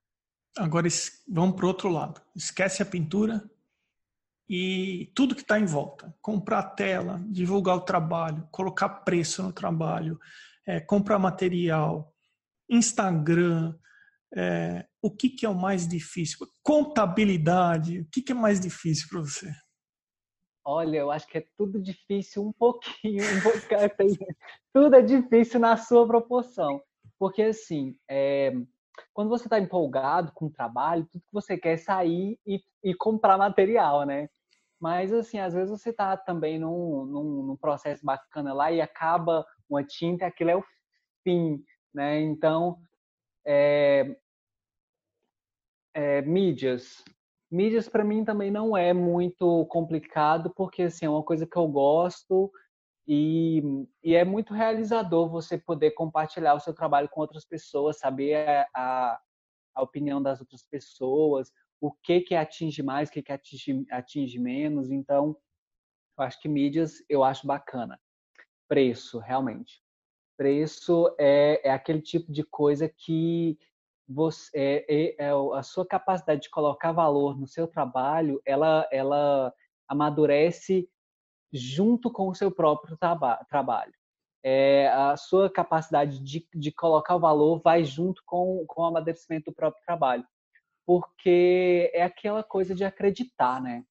Agora 0.57 0.87
vamos 1.27 1.55
para 1.55 1.65
o 1.65 1.67
outro 1.67 1.89
lado. 1.89 2.21
Esquece 2.35 2.83
a 2.83 2.85
pintura 2.85 3.43
e 4.47 5.11
tudo 5.15 5.35
que 5.35 5.41
está 5.41 5.59
em 5.59 5.65
volta. 5.65 6.15
Comprar 6.21 6.61
tela, 6.75 7.19
divulgar 7.27 7.75
o 7.75 7.81
trabalho, 7.81 8.47
colocar 8.51 8.89
preço 8.89 9.41
no 9.41 9.51
trabalho, 9.51 10.19
é, 10.65 10.79
comprar 10.79 11.17
material, 11.17 12.13
Instagram, 12.69 13.75
é, 14.35 14.85
o 15.01 15.11
que, 15.11 15.29
que 15.29 15.45
é 15.45 15.49
o 15.49 15.55
mais 15.55 15.87
difícil? 15.87 16.47
Contabilidade, 16.63 17.99
o 17.99 18.07
que, 18.11 18.21
que 18.21 18.31
é 18.31 18.35
mais 18.35 18.59
difícil 18.59 19.07
para 19.09 19.19
você? 19.19 19.51
Olha, 20.65 20.97
eu 20.97 21.11
acho 21.11 21.27
que 21.27 21.37
é 21.37 21.45
tudo 21.57 21.81
difícil 21.81 22.43
um 22.43 22.53
pouquinho, 22.53 23.21
um 23.37 23.41
pouquinho 23.41 24.17
tudo 24.73 24.95
é 24.95 25.01
difícil 25.01 25.59
na 25.59 25.77
sua 25.77 26.07
proporção. 26.07 26.81
Porque, 27.19 27.43
assim, 27.43 27.95
é, 28.09 28.53
quando 29.13 29.29
você 29.29 29.45
está 29.45 29.59
empolgado 29.59 30.31
com 30.33 30.45
o 30.45 30.51
trabalho, 30.51 31.07
tudo 31.11 31.21
que 31.21 31.33
você 31.33 31.57
quer 31.57 31.73
é 31.73 31.77
sair 31.77 32.39
e, 32.45 32.61
e, 32.83 32.95
comprar 32.95 33.37
material, 33.37 34.05
né? 34.05 34.29
Mas, 34.79 35.13
assim, 35.13 35.37
às 35.37 35.53
vezes 35.53 35.69
você 35.69 35.91
está 35.91 36.17
também 36.17 36.59
num, 36.59 37.05
num, 37.05 37.43
num, 37.43 37.57
processo 37.57 38.03
bacana 38.05 38.53
lá 38.53 38.71
e 38.71 38.81
acaba 38.81 39.45
uma 39.69 39.83
tinta 39.83 40.25
aquilo 40.25 40.49
é 40.49 40.55
o 40.55 40.63
fim, 41.23 41.63
né? 41.93 42.21
Então, 42.21 42.77
é, 43.45 44.15
é, 45.93 46.21
mídias. 46.21 47.03
Mídias 47.51 47.87
para 47.87 48.03
mim 48.03 48.25
também 48.25 48.49
não 48.49 48.75
é 48.75 48.93
muito 48.93 49.65
complicado, 49.67 50.51
porque 50.55 50.83
assim, 50.83 51.05
é 51.05 51.09
uma 51.09 51.23
coisa 51.23 51.45
que 51.45 51.55
eu 51.55 51.67
gosto 51.67 52.51
e, 53.07 53.61
e 54.03 54.15
é 54.15 54.23
muito 54.23 54.53
realizador 54.53 55.29
você 55.29 55.57
poder 55.57 55.91
compartilhar 55.91 56.53
o 56.55 56.59
seu 56.59 56.73
trabalho 56.73 57.09
com 57.09 57.21
outras 57.21 57.45
pessoas, 57.45 57.99
saber 57.99 58.65
a, 58.73 59.19
a 59.75 59.81
opinião 59.81 60.21
das 60.21 60.39
outras 60.39 60.63
pessoas, 60.63 61.51
o 61.81 61.91
que 61.91 62.21
que 62.21 62.35
atinge 62.35 62.81
mais, 62.81 63.09
o 63.09 63.11
que 63.11 63.21
que 63.21 63.31
atinge, 63.31 63.85
atinge 63.91 64.39
menos. 64.39 64.89
Então, 64.89 65.37
eu 66.17 66.23
acho 66.23 66.39
que 66.39 66.47
mídias 66.47 67.03
eu 67.09 67.23
acho 67.23 67.45
bacana. 67.45 67.99
Preço, 68.67 69.19
realmente. 69.19 69.83
Preço 70.37 71.13
é, 71.19 71.67
é 71.67 71.71
aquele 71.71 72.01
tipo 72.01 72.31
de 72.31 72.43
coisa 72.43 72.87
que 72.87 73.57
você, 74.07 74.51
é, 74.55 74.85
é, 74.87 75.15
é, 75.17 75.29
a 75.29 75.63
sua 75.63 75.85
capacidade 75.85 76.41
de 76.41 76.49
colocar 76.49 76.91
valor 76.91 77.39
no 77.39 77.47
seu 77.47 77.67
trabalho, 77.67 78.41
ela, 78.45 78.87
ela 78.91 79.53
amadurece 79.87 80.89
junto 81.51 82.11
com 82.11 82.29
o 82.29 82.35
seu 82.35 82.51
próprio 82.51 82.97
traba 82.97 83.43
trabalho. 83.49 83.93
É, 84.43 84.89
a 84.89 85.15
sua 85.15 85.49
capacidade 85.49 86.19
de, 86.19 86.45
de 86.53 86.71
colocar 86.71 87.15
o 87.15 87.19
valor 87.19 87.61
vai 87.61 87.85
junto 87.85 88.21
com, 88.25 88.65
com 88.67 88.81
o 88.81 88.85
amadurecimento 88.85 89.51
do 89.51 89.55
próprio 89.55 89.83
trabalho. 89.85 90.25
Porque 90.85 91.89
é 91.93 92.03
aquela 92.03 92.43
coisa 92.43 92.75
de 92.75 92.83
acreditar, 92.83 93.61
né? 93.61 93.85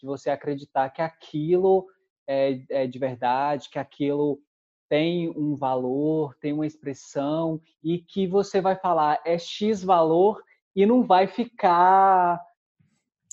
De 0.00 0.06
você 0.06 0.28
acreditar 0.28 0.90
que 0.90 1.00
aquilo 1.00 1.86
é, 2.26 2.60
é 2.70 2.86
de 2.86 2.98
verdade, 2.98 3.70
que 3.70 3.78
aquilo 3.78 4.40
tem 4.92 5.30
um 5.30 5.56
valor, 5.56 6.36
tem 6.38 6.52
uma 6.52 6.66
expressão 6.66 7.58
e 7.82 7.98
que 7.98 8.26
você 8.26 8.60
vai 8.60 8.76
falar 8.76 9.22
é 9.24 9.38
X 9.38 9.82
valor 9.82 10.44
e 10.76 10.84
não 10.84 11.02
vai 11.02 11.26
ficar. 11.26 12.38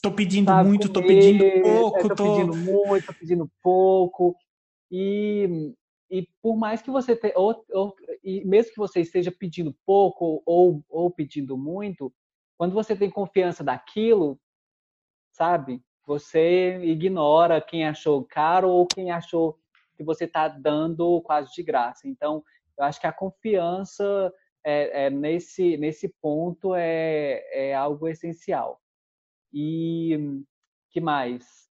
Tô 0.02 0.10
pedindo 0.10 0.46
sabe, 0.46 0.70
muito, 0.70 0.88
tô 0.88 1.02
pedindo 1.02 1.44
pouco, 1.62 1.98
é, 1.98 2.02
tô, 2.04 2.16
tô 2.16 2.24
pedindo 2.24 2.56
muito, 2.56 3.06
tô 3.06 3.14
pedindo 3.14 3.52
pouco. 3.62 4.38
E, 4.90 5.76
e 6.10 6.26
por 6.42 6.56
mais 6.56 6.82
que 6.82 6.90
você 6.90 7.14
tenha, 7.14 7.34
ou, 7.36 7.62
ou, 7.74 7.94
e 8.24 8.42
mesmo 8.46 8.72
que 8.72 8.80
você 8.80 9.02
esteja 9.02 9.30
pedindo 9.30 9.76
pouco 9.86 10.42
ou, 10.46 10.82
ou 10.88 11.12
pedindo 11.12 11.58
muito, 11.58 12.10
quando 12.58 12.74
você 12.74 12.96
tem 12.96 13.12
confiança 13.12 13.66
daquilo, 13.66 14.40
sabe? 15.34 15.84
Você 16.08 16.80
ignora 16.86 17.60
quem 17.60 17.86
achou 17.86 18.24
caro 18.24 18.70
ou 18.70 18.88
quem 18.88 19.12
achou 19.12 19.60
que 20.00 20.04
você 20.06 20.24
está 20.24 20.48
dando 20.48 21.22
quase 21.24 21.54
de 21.54 21.62
graça. 21.62 22.08
Então, 22.08 22.42
eu 22.78 22.86
acho 22.86 23.02
que 23.02 23.06
a 23.06 23.12
confiança 23.12 24.34
é, 24.66 25.08
é, 25.08 25.10
nesse, 25.10 25.76
nesse 25.76 26.08
ponto 26.22 26.74
é, 26.74 27.44
é 27.52 27.76
algo 27.76 28.08
essencial. 28.08 28.82
E 29.52 30.42
que 30.90 31.02
mais? 31.02 31.68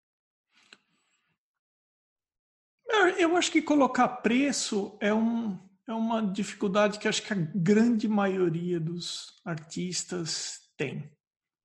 Eu 3.16 3.34
acho 3.34 3.50
que 3.50 3.62
colocar 3.62 4.08
preço 4.08 4.98
é, 5.00 5.14
um, 5.14 5.58
é 5.88 5.92
uma 5.94 6.20
dificuldade 6.20 6.98
que 6.98 7.08
acho 7.08 7.22
que 7.22 7.32
a 7.32 7.48
grande 7.54 8.06
maioria 8.06 8.78
dos 8.78 9.40
artistas 9.46 10.60
tem. 10.76 11.10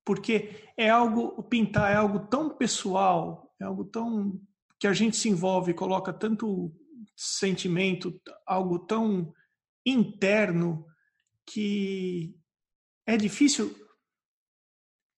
Porque 0.05 0.71
é 0.77 0.89
algo, 0.89 1.43
pintar 1.43 1.91
é 1.91 1.95
algo 1.95 2.19
tão 2.27 2.49
pessoal, 2.49 3.53
é 3.59 3.65
algo 3.65 3.83
tão 3.83 4.39
que 4.83 4.87
a 4.87 4.91
gente 4.91 5.15
se 5.15 5.29
envolve, 5.29 5.73
coloca 5.73 6.11
tanto 6.11 6.69
sentimento, 7.15 8.21
algo 8.45 8.79
tão 8.79 9.33
interno, 9.85 10.85
que 11.45 12.35
é 13.07 13.15
difícil 13.15 13.73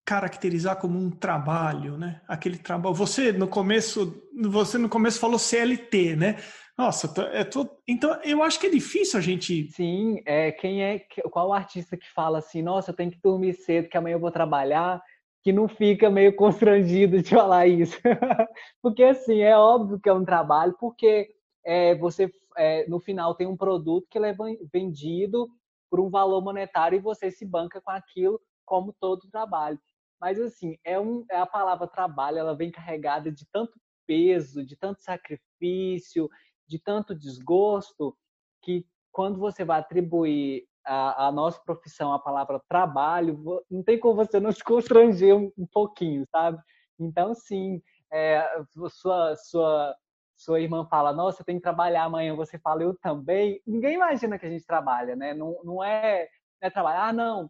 caracterizar 0.06 0.80
como 0.80 1.00
um 1.00 1.10
trabalho, 1.10 1.98
né? 1.98 2.22
Aquele 2.28 2.60
trabalho. 2.60 2.94
Você 2.94 3.32
no 3.32 3.48
começo, 3.48 4.24
você 4.40 4.78
no 4.78 4.88
começo 4.88 5.20
falou 5.20 5.40
CLT, 5.40 6.16
né? 6.16 6.38
Nossa, 6.78 7.12
é 7.32 7.44
tô... 7.44 7.68
então 7.88 8.22
eu 8.24 8.44
acho 8.44 8.60
que 8.60 8.68
é 8.68 8.70
difícil 8.70 9.18
a 9.18 9.22
gente. 9.22 9.72
Sim, 9.72 10.22
é 10.28 10.52
quem 10.52 10.84
é 10.84 11.00
qual 11.32 11.52
artista 11.52 11.98
que 11.98 12.08
fala 12.14 12.38
assim, 12.38 12.62
nossa, 12.62 12.92
eu 12.92 12.96
tenho 12.96 13.10
que 13.10 13.20
dormir 13.20 13.56
cedo, 13.56 13.90
que 13.90 13.98
amanhã 13.98 14.14
eu 14.14 14.20
vou 14.20 14.30
trabalhar, 14.30 15.02
que 15.46 15.54
não 15.54 15.68
fica 15.68 16.10
meio 16.10 16.36
constrangido 16.36 17.22
de 17.22 17.30
falar 17.30 17.68
isso, 17.68 17.96
porque 18.82 19.04
assim 19.04 19.42
é 19.42 19.56
óbvio 19.56 20.00
que 20.00 20.10
é 20.10 20.14
um 20.14 20.26
trabalho, 20.26 20.76
porque 20.80 21.30
é, 21.64 21.94
você 21.94 22.34
é, 22.58 22.88
no 22.88 23.00
final 23.00 23.36
tem 23.36 23.46
um 23.46 23.56
produto 23.56 24.08
que 24.10 24.18
é 24.18 24.34
vendido 24.74 25.48
por 25.88 26.00
um 26.00 26.10
valor 26.10 26.42
monetário 26.44 26.98
e 26.98 27.02
você 27.02 27.30
se 27.30 27.46
banca 27.46 27.80
com 27.80 27.92
aquilo 27.92 28.42
como 28.66 28.92
todo 29.00 29.30
trabalho. 29.30 29.80
Mas 30.20 30.40
assim, 30.40 30.80
é, 30.84 31.00
um, 31.00 31.24
é 31.30 31.38
a 31.38 31.46
palavra 31.46 31.86
trabalho, 31.86 32.40
ela 32.40 32.56
vem 32.56 32.72
carregada 32.72 33.32
de 33.32 33.46
tanto 33.52 33.80
peso, 34.08 34.66
de 34.66 34.76
tanto 34.76 35.04
sacrifício, 35.04 36.28
de 36.68 36.80
tanto 36.80 37.14
desgosto, 37.14 38.18
que 38.64 38.84
quando 39.12 39.38
você 39.38 39.64
vai 39.64 39.80
atribuir 39.80 40.66
a, 40.86 41.28
a, 41.28 41.32
nossa 41.32 41.60
profissão 41.62 42.14
a 42.14 42.20
palavra 42.20 42.62
trabalho, 42.70 43.64
não 43.70 43.84
tem 43.84 44.00
como 44.00 44.16
você 44.16 44.40
não 44.40 44.52
se 44.52 44.64
constranger 44.64 45.36
um, 45.36 45.52
um 45.58 45.68
pouquinho, 45.68 46.26
sabe? 46.32 46.62
Então, 47.00 47.34
sim, 47.34 47.82
é, 48.12 48.48
sua, 48.90 49.36
sua, 49.36 49.96
sua 50.38 50.62
irmã 50.62 50.86
fala, 50.86 51.12
nossa, 51.14 51.44
tem 51.44 51.58
que 51.58 51.64
trabalhar 51.64 52.04
amanhã, 52.04 52.36
você 52.36 52.60
fala, 52.60 52.84
eu 52.84 52.96
também. 53.02 53.62
Ninguém 53.66 53.96
imagina 53.96 54.38
que 54.40 54.46
a 54.46 54.50
gente 54.50 54.66
trabalha, 54.66 55.16
né? 55.16 55.34
Não, 55.34 55.60
não 55.64 55.84
é, 55.84 56.28
não 56.62 56.68
é 56.68 56.70
trabalhar, 56.70 57.08
ah, 57.10 57.14
não, 57.14 57.50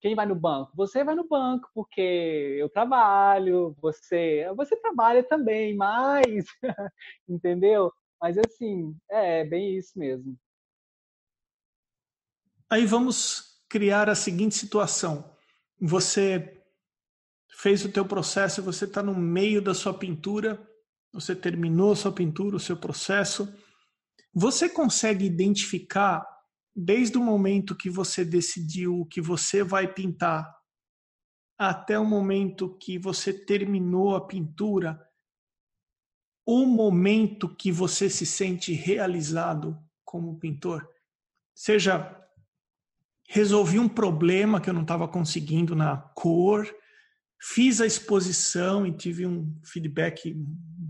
quem 0.00 0.14
vai 0.14 0.26
no 0.26 0.34
banco? 0.34 0.72
Você 0.76 1.02
vai 1.04 1.14
no 1.14 1.26
banco 1.26 1.68
porque 1.74 2.56
eu 2.58 2.68
trabalho, 2.68 3.76
você, 3.80 4.46
você 4.56 4.76
trabalha 4.76 5.22
também, 5.24 5.76
mas, 5.76 6.44
entendeu? 7.28 7.92
Mas 8.20 8.36
assim, 8.38 8.96
é, 9.10 9.40
é 9.40 9.44
bem 9.44 9.76
isso 9.76 9.98
mesmo. 9.98 10.36
Aí 12.70 12.84
vamos 12.84 13.62
criar 13.68 14.10
a 14.10 14.14
seguinte 14.14 14.54
situação. 14.54 15.34
Você 15.80 16.62
fez 17.56 17.84
o 17.84 17.90
teu 17.90 18.04
processo, 18.04 18.62
você 18.62 18.84
está 18.84 19.02
no 19.02 19.14
meio 19.14 19.62
da 19.62 19.74
sua 19.74 19.94
pintura, 19.94 20.62
você 21.12 21.34
terminou 21.34 21.92
a 21.92 21.96
sua 21.96 22.12
pintura, 22.12 22.56
o 22.56 22.60
seu 22.60 22.76
processo. 22.76 23.52
Você 24.34 24.68
consegue 24.68 25.24
identificar 25.24 26.26
desde 26.76 27.16
o 27.16 27.22
momento 27.22 27.74
que 27.74 27.88
você 27.88 28.24
decidiu 28.24 29.06
que 29.10 29.20
você 29.20 29.62
vai 29.62 29.92
pintar 29.92 30.48
até 31.58 31.98
o 31.98 32.04
momento 32.04 32.76
que 32.78 32.98
você 32.98 33.32
terminou 33.32 34.14
a 34.14 34.24
pintura, 34.24 35.00
o 36.46 36.64
momento 36.66 37.52
que 37.56 37.72
você 37.72 38.08
se 38.08 38.24
sente 38.24 38.72
realizado 38.72 39.76
como 40.04 40.38
pintor. 40.38 40.88
Seja 41.56 42.27
resolvi 43.28 43.78
um 43.78 43.88
problema 43.88 44.60
que 44.60 44.70
eu 44.70 44.74
não 44.74 44.82
estava 44.82 45.06
conseguindo 45.06 45.76
na 45.76 45.96
cor, 45.96 46.66
fiz 47.40 47.80
a 47.80 47.86
exposição 47.86 48.86
e 48.86 48.96
tive 48.96 49.26
um 49.26 49.54
feedback 49.64 50.34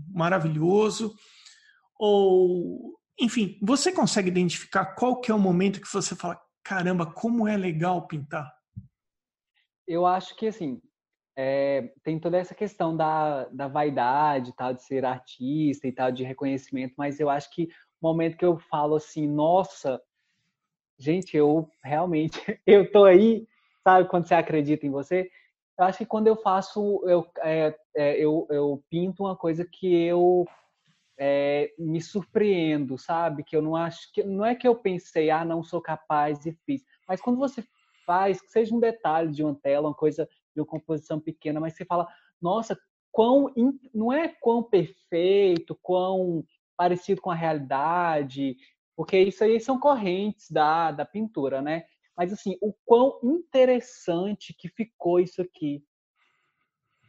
maravilhoso, 0.09 1.13
ou 1.99 2.97
enfim, 3.19 3.59
você 3.61 3.91
consegue 3.91 4.29
identificar 4.29 4.95
qual 4.95 5.19
que 5.19 5.29
é 5.29 5.35
o 5.35 5.39
momento 5.39 5.81
que 5.81 5.91
você 5.91 6.15
fala, 6.15 6.41
caramba, 6.63 7.05
como 7.05 7.45
é 7.45 7.57
legal 7.57 8.07
pintar? 8.07 8.49
Eu 9.85 10.05
acho 10.05 10.35
que, 10.37 10.47
assim, 10.47 10.81
é, 11.37 11.91
tem 12.03 12.17
toda 12.17 12.37
essa 12.37 12.55
questão 12.55 12.95
da, 12.95 13.45
da 13.49 13.67
vaidade, 13.67 14.55
tal, 14.55 14.73
de 14.73 14.83
ser 14.83 15.03
artista 15.03 15.85
e 15.87 15.91
tal, 15.91 16.11
de 16.11 16.23
reconhecimento, 16.23 16.93
mas 16.97 17.19
eu 17.19 17.29
acho 17.29 17.53
que 17.53 17.67
o 18.01 18.07
momento 18.07 18.37
que 18.37 18.45
eu 18.45 18.57
falo 18.57 18.95
assim, 18.95 19.27
nossa, 19.27 20.01
gente, 20.99 21.35
eu 21.35 21.67
realmente, 21.83 22.39
eu 22.67 22.91
tô 22.91 23.05
aí, 23.05 23.47
sabe, 23.83 24.09
quando 24.09 24.27
você 24.27 24.35
acredita 24.35 24.85
em 24.85 24.91
você, 24.91 25.29
eu 25.77 25.85
acho 25.85 25.99
que 25.99 26.05
quando 26.05 26.27
eu 26.27 26.35
faço, 26.35 27.01
eu, 27.05 27.25
é, 27.39 27.73
é, 27.95 28.17
eu, 28.17 28.45
eu 28.49 28.83
pinto 28.89 29.23
uma 29.23 29.35
coisa 29.35 29.65
que 29.65 30.03
eu 30.03 30.45
é, 31.17 31.71
me 31.79 32.01
surpreendo, 32.01 32.97
sabe? 32.97 33.43
Que 33.43 33.55
eu 33.55 33.61
não 33.61 33.75
acho 33.75 34.11
que 34.13 34.21
não 34.23 34.45
é 34.45 34.55
que 34.55 34.67
eu 34.67 34.75
pensei, 34.75 35.29
ah, 35.29 35.45
não 35.45 35.63
sou 35.63 35.81
capaz 35.81 36.45
e 36.45 36.51
fiz, 36.65 36.83
mas 37.07 37.21
quando 37.21 37.39
você 37.39 37.63
faz, 38.05 38.41
que 38.41 38.49
seja 38.49 38.75
um 38.75 38.79
detalhe 38.79 39.31
de 39.31 39.43
uma 39.43 39.55
tela, 39.55 39.87
uma 39.87 39.93
coisa 39.93 40.27
de 40.53 40.59
uma 40.59 40.67
composição 40.67 41.19
pequena, 41.19 41.59
mas 41.59 41.75
você 41.75 41.85
fala, 41.85 42.07
nossa, 42.41 42.77
quão 43.11 43.53
não 43.93 44.11
é 44.11 44.27
quão 44.27 44.63
perfeito, 44.63 45.77
quão 45.81 46.43
parecido 46.75 47.21
com 47.21 47.29
a 47.29 47.35
realidade, 47.35 48.57
porque 48.99 49.17
isso 49.17 49.45
aí 49.45 49.61
são 49.61 49.79
correntes 49.79 50.51
da, 50.51 50.91
da 50.91 51.05
pintura, 51.05 51.61
né? 51.61 51.85
Mas 52.17 52.33
assim, 52.33 52.57
o 52.61 52.73
quão 52.83 53.17
interessante 53.23 54.53
que 54.53 54.67
ficou 54.67 55.21
isso 55.21 55.41
aqui. 55.41 55.81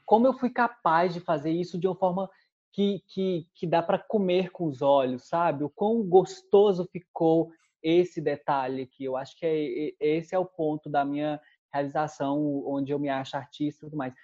Como 0.07 0.25
eu 0.25 0.33
fui 0.33 0.51
capaz 0.51 1.13
de 1.13 1.19
fazer 1.19 1.51
isso 1.51 1.81
de 1.81 1.89
uma 1.89 1.97
forma 1.97 2.31
que, 2.73 3.03
que, 3.09 3.49
que 3.57 3.67
dá 3.67 3.83
para 3.83 3.99
comer 3.99 4.53
com 4.53 4.67
os 4.67 4.83
olhos, 4.83 5.27
sabe? 5.27 5.65
O 5.65 5.69
quão 5.69 6.01
gostoso 6.05 6.89
ficou 6.93 7.51
esse 7.83 8.21
detalhe 8.21 8.83
aqui. 8.83 9.03
Eu 9.03 9.17
acho 9.17 9.37
que 9.37 9.45
é, 9.45 9.93
esse 9.99 10.33
é 10.33 10.39
o 10.39 10.47
ponto 10.47 10.89
da 10.89 11.05
minha 11.05 11.41
realização, 11.75 12.63
onde 12.69 12.93
eu 12.93 13.01
me 13.01 13.09
acho 13.09 13.37
artista 13.37 13.85
e 13.85 13.89
tudo 13.89 13.97
mais. 13.97 14.15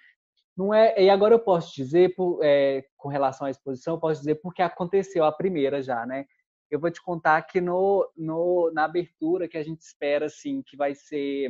Não 0.55 0.73
é, 0.73 1.03
e 1.03 1.09
agora 1.09 1.35
eu 1.35 1.39
posso 1.39 1.75
dizer, 1.75 2.15
por, 2.15 2.39
é, 2.41 2.85
com 2.95 3.09
relação 3.09 3.45
à 3.45 3.49
exposição, 3.49 3.95
eu 3.95 3.99
posso 3.99 4.21
dizer 4.21 4.35
porque 4.35 4.61
aconteceu 4.61 5.25
a 5.25 5.33
primeira 5.33 5.81
já, 5.81 6.05
né? 6.05 6.25
Eu 6.69 6.79
vou 6.79 6.91
te 6.91 7.01
contar 7.01 7.41
que 7.43 7.61
no, 7.61 8.09
no, 8.15 8.71
na 8.73 8.83
abertura 8.83 9.47
que 9.47 9.57
a 9.57 9.63
gente 9.63 9.81
espera, 9.81 10.25
assim, 10.25 10.61
que 10.61 10.75
vai 10.75 10.93
ser, 10.93 11.49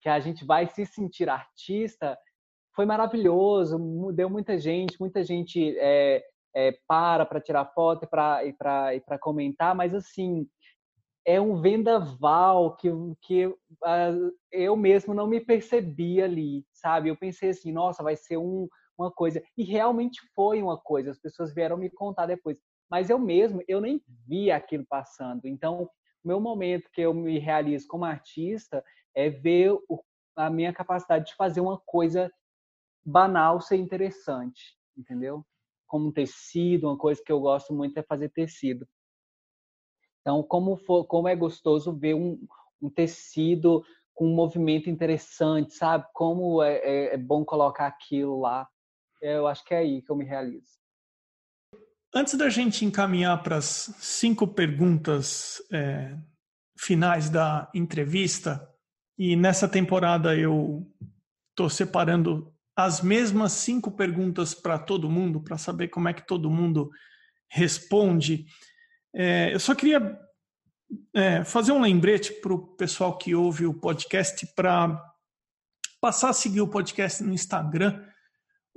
que 0.00 0.08
a 0.08 0.20
gente 0.20 0.44
vai 0.44 0.66
se 0.66 0.86
sentir 0.86 1.28
artista, 1.28 2.18
foi 2.74 2.86
maravilhoso, 2.86 3.78
deu 4.12 4.30
muita 4.30 4.58
gente, 4.58 5.00
muita 5.00 5.24
gente 5.24 5.76
é, 5.78 6.24
é, 6.54 6.72
para 6.86 7.26
para 7.26 7.40
tirar 7.40 7.66
foto 7.66 8.04
e 8.04 8.52
para 8.52 9.18
comentar, 9.20 9.74
mas 9.74 9.94
assim, 9.94 10.46
é 11.28 11.40
um 11.40 11.60
vendaval 11.60 12.74
que, 12.76 12.88
que 13.20 13.46
uh, 13.46 14.32
eu 14.50 14.74
mesmo 14.74 15.12
não 15.12 15.26
me 15.26 15.40
percebi 15.40 16.22
ali, 16.22 16.64
sabe? 16.72 17.10
Eu 17.10 17.16
pensei 17.16 17.50
assim, 17.50 17.70
nossa, 17.70 18.02
vai 18.02 18.16
ser 18.16 18.38
um, 18.38 18.66
uma 18.98 19.10
coisa. 19.10 19.42
E 19.56 19.62
realmente 19.62 20.20
foi 20.34 20.62
uma 20.62 20.78
coisa, 20.78 21.10
as 21.10 21.18
pessoas 21.18 21.52
vieram 21.52 21.76
me 21.76 21.90
contar 21.90 22.26
depois. 22.26 22.56
Mas 22.90 23.10
eu 23.10 23.18
mesmo, 23.18 23.62
eu 23.68 23.80
nem 23.80 24.02
vi 24.26 24.50
aquilo 24.50 24.84
passando. 24.86 25.46
Então, 25.46 25.82
o 26.24 26.28
meu 26.28 26.40
momento 26.40 26.90
que 26.90 27.00
eu 27.00 27.12
me 27.12 27.38
realizo 27.38 27.86
como 27.86 28.04
artista 28.04 28.84
é 29.14 29.28
ver 29.28 29.72
o, 29.88 30.02
a 30.36 30.48
minha 30.48 30.72
capacidade 30.72 31.26
de 31.26 31.34
fazer 31.34 31.60
uma 31.60 31.78
coisa 31.78 32.32
banal 33.04 33.60
ser 33.60 33.76
interessante, 33.76 34.76
entendeu? 34.96 35.44
Como 35.86 36.08
um 36.08 36.12
tecido, 36.12 36.88
uma 36.88 36.98
coisa 36.98 37.22
que 37.24 37.32
eu 37.32 37.40
gosto 37.40 37.72
muito 37.72 37.96
é 37.98 38.02
fazer 38.02 38.30
tecido. 38.30 38.86
Então, 40.20 40.42
como, 40.42 40.76
for, 40.76 41.04
como 41.04 41.28
é 41.28 41.34
gostoso 41.34 41.92
ver 41.92 42.14
um, 42.14 42.38
um 42.82 42.90
tecido 42.90 43.82
com 44.14 44.26
um 44.26 44.34
movimento 44.34 44.90
interessante, 44.90 45.72
sabe? 45.74 46.06
Como 46.12 46.62
é, 46.62 46.76
é, 46.78 47.14
é 47.14 47.16
bom 47.16 47.44
colocar 47.44 47.86
aquilo 47.86 48.40
lá. 48.40 48.68
Eu 49.22 49.46
acho 49.46 49.64
que 49.64 49.72
é 49.72 49.78
aí 49.78 50.02
que 50.02 50.10
eu 50.10 50.16
me 50.16 50.24
realizo. 50.24 50.78
Antes 52.14 52.34
da 52.34 52.48
gente 52.48 52.84
encaminhar 52.84 53.42
para 53.42 53.56
as 53.56 53.94
cinco 53.98 54.46
perguntas 54.46 55.62
é, 55.70 56.16
finais 56.78 57.28
da 57.28 57.70
entrevista, 57.74 58.66
e 59.18 59.36
nessa 59.36 59.68
temporada 59.68 60.36
eu 60.36 60.86
estou 61.50 61.68
separando 61.68 62.54
as 62.76 63.02
mesmas 63.02 63.52
cinco 63.52 63.90
perguntas 63.90 64.54
para 64.54 64.78
todo 64.78 65.10
mundo, 65.10 65.42
para 65.42 65.58
saber 65.58 65.88
como 65.88 66.08
é 66.08 66.14
que 66.14 66.26
todo 66.26 66.50
mundo 66.50 66.90
responde. 67.50 68.46
É, 69.14 69.52
eu 69.52 69.58
só 69.58 69.74
queria 69.74 70.16
é, 71.12 71.44
fazer 71.44 71.72
um 71.72 71.80
lembrete 71.80 72.32
para 72.34 72.54
o 72.54 72.76
pessoal 72.76 73.18
que 73.18 73.34
ouve 73.34 73.66
o 73.66 73.74
podcast 73.74 74.46
para 74.54 75.04
passar 76.00 76.30
a 76.30 76.34
seguir 76.34 76.60
o 76.60 76.68
podcast 76.68 77.22
no 77.22 77.34
Instagram. 77.34 78.02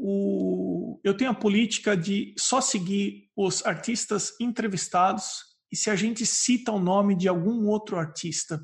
O, 0.03 0.99
eu 1.03 1.15
tenho 1.15 1.29
a 1.29 1.35
política 1.35 1.95
de 1.95 2.33
só 2.35 2.59
seguir 2.59 3.29
os 3.35 3.63
artistas 3.63 4.33
entrevistados 4.39 5.43
e 5.71 5.75
se 5.75 5.91
a 5.91 5.95
gente 5.95 6.25
cita 6.25 6.71
o 6.71 6.79
nome 6.79 7.15
de 7.15 7.27
algum 7.27 7.67
outro 7.67 7.97
artista, 7.97 8.59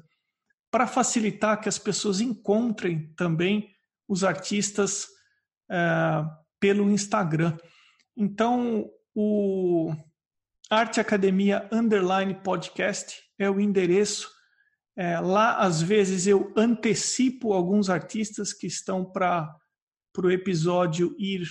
para 0.71 0.87
facilitar 0.87 1.61
que 1.61 1.69
as 1.69 1.77
pessoas 1.77 2.21
encontrem 2.21 3.13
também 3.15 3.69
os 4.07 4.23
artistas 4.23 5.07
é, 5.69 5.77
pelo 6.59 6.89
Instagram. 6.89 7.55
Então, 8.15 8.89
o 9.15 9.93
Arte 10.69 10.99
Academia 10.99 11.69
Underline 11.71 12.33
Podcast 12.41 13.21
é 13.37 13.49
o 13.49 13.59
endereço. 13.59 14.27
É, 14.97 15.19
lá, 15.19 15.57
às 15.57 15.81
vezes, 15.83 16.25
eu 16.25 16.51
antecipo 16.57 17.53
alguns 17.53 17.89
artistas 17.89 18.51
que 18.53 18.65
estão 18.65 19.05
para 19.05 19.55
o 20.25 20.31
episódio 20.31 21.15
ir 21.19 21.47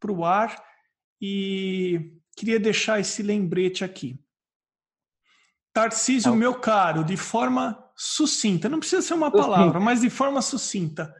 para 0.00 0.12
o 0.12 0.24
ar 0.24 0.62
e 1.20 2.18
queria 2.36 2.58
deixar 2.58 2.98
esse 2.98 3.22
lembrete 3.22 3.84
aqui. 3.84 4.18
Tarcísio, 5.72 6.34
meu 6.34 6.58
caro, 6.58 7.04
de 7.04 7.16
forma 7.16 7.82
sucinta, 7.96 8.68
não 8.68 8.78
precisa 8.78 9.00
ser 9.00 9.14
uma 9.14 9.30
palavra, 9.30 9.80
mas 9.80 10.00
de 10.00 10.10
forma 10.10 10.42
sucinta, 10.42 11.14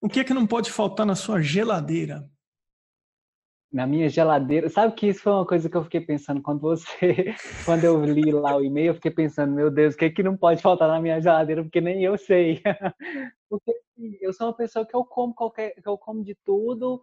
o 0.00 0.08
que 0.08 0.20
é 0.20 0.24
que 0.24 0.34
não 0.34 0.46
pode 0.46 0.70
faltar 0.70 1.04
na 1.04 1.14
sua 1.14 1.40
geladeira? 1.40 2.30
Na 3.72 3.86
minha 3.86 4.08
geladeira, 4.08 4.68
sabe 4.68 4.94
que 4.94 5.06
isso 5.08 5.22
foi 5.22 5.32
uma 5.32 5.46
coisa 5.46 5.68
que 5.68 5.76
eu 5.76 5.84
fiquei 5.84 6.00
pensando 6.00 6.42
quando 6.42 6.60
você, 6.60 7.34
quando 7.64 7.84
eu 7.84 8.04
li 8.04 8.32
lá 8.32 8.56
o 8.56 8.64
e-mail, 8.64 8.88
eu 8.88 8.94
fiquei 8.94 9.10
pensando, 9.10 9.52
meu 9.52 9.70
Deus, 9.70 9.94
o 9.94 9.96
que 9.96 10.06
é 10.06 10.10
que 10.10 10.22
não 10.22 10.36
pode 10.36 10.60
faltar 10.60 10.88
na 10.88 11.00
minha 11.00 11.20
geladeira, 11.20 11.62
porque 11.62 11.80
nem 11.80 12.02
eu 12.02 12.16
sei. 12.18 12.62
Porque 13.48 13.72
eu 14.20 14.32
sou 14.32 14.48
uma 14.48 14.56
pessoa 14.56 14.86
que 14.86 14.94
eu 14.94 15.04
como 15.04 15.34
qualquer, 15.34 15.74
que 15.74 15.88
eu 15.88 15.98
como 15.98 16.24
de 16.24 16.34
tudo 16.44 17.02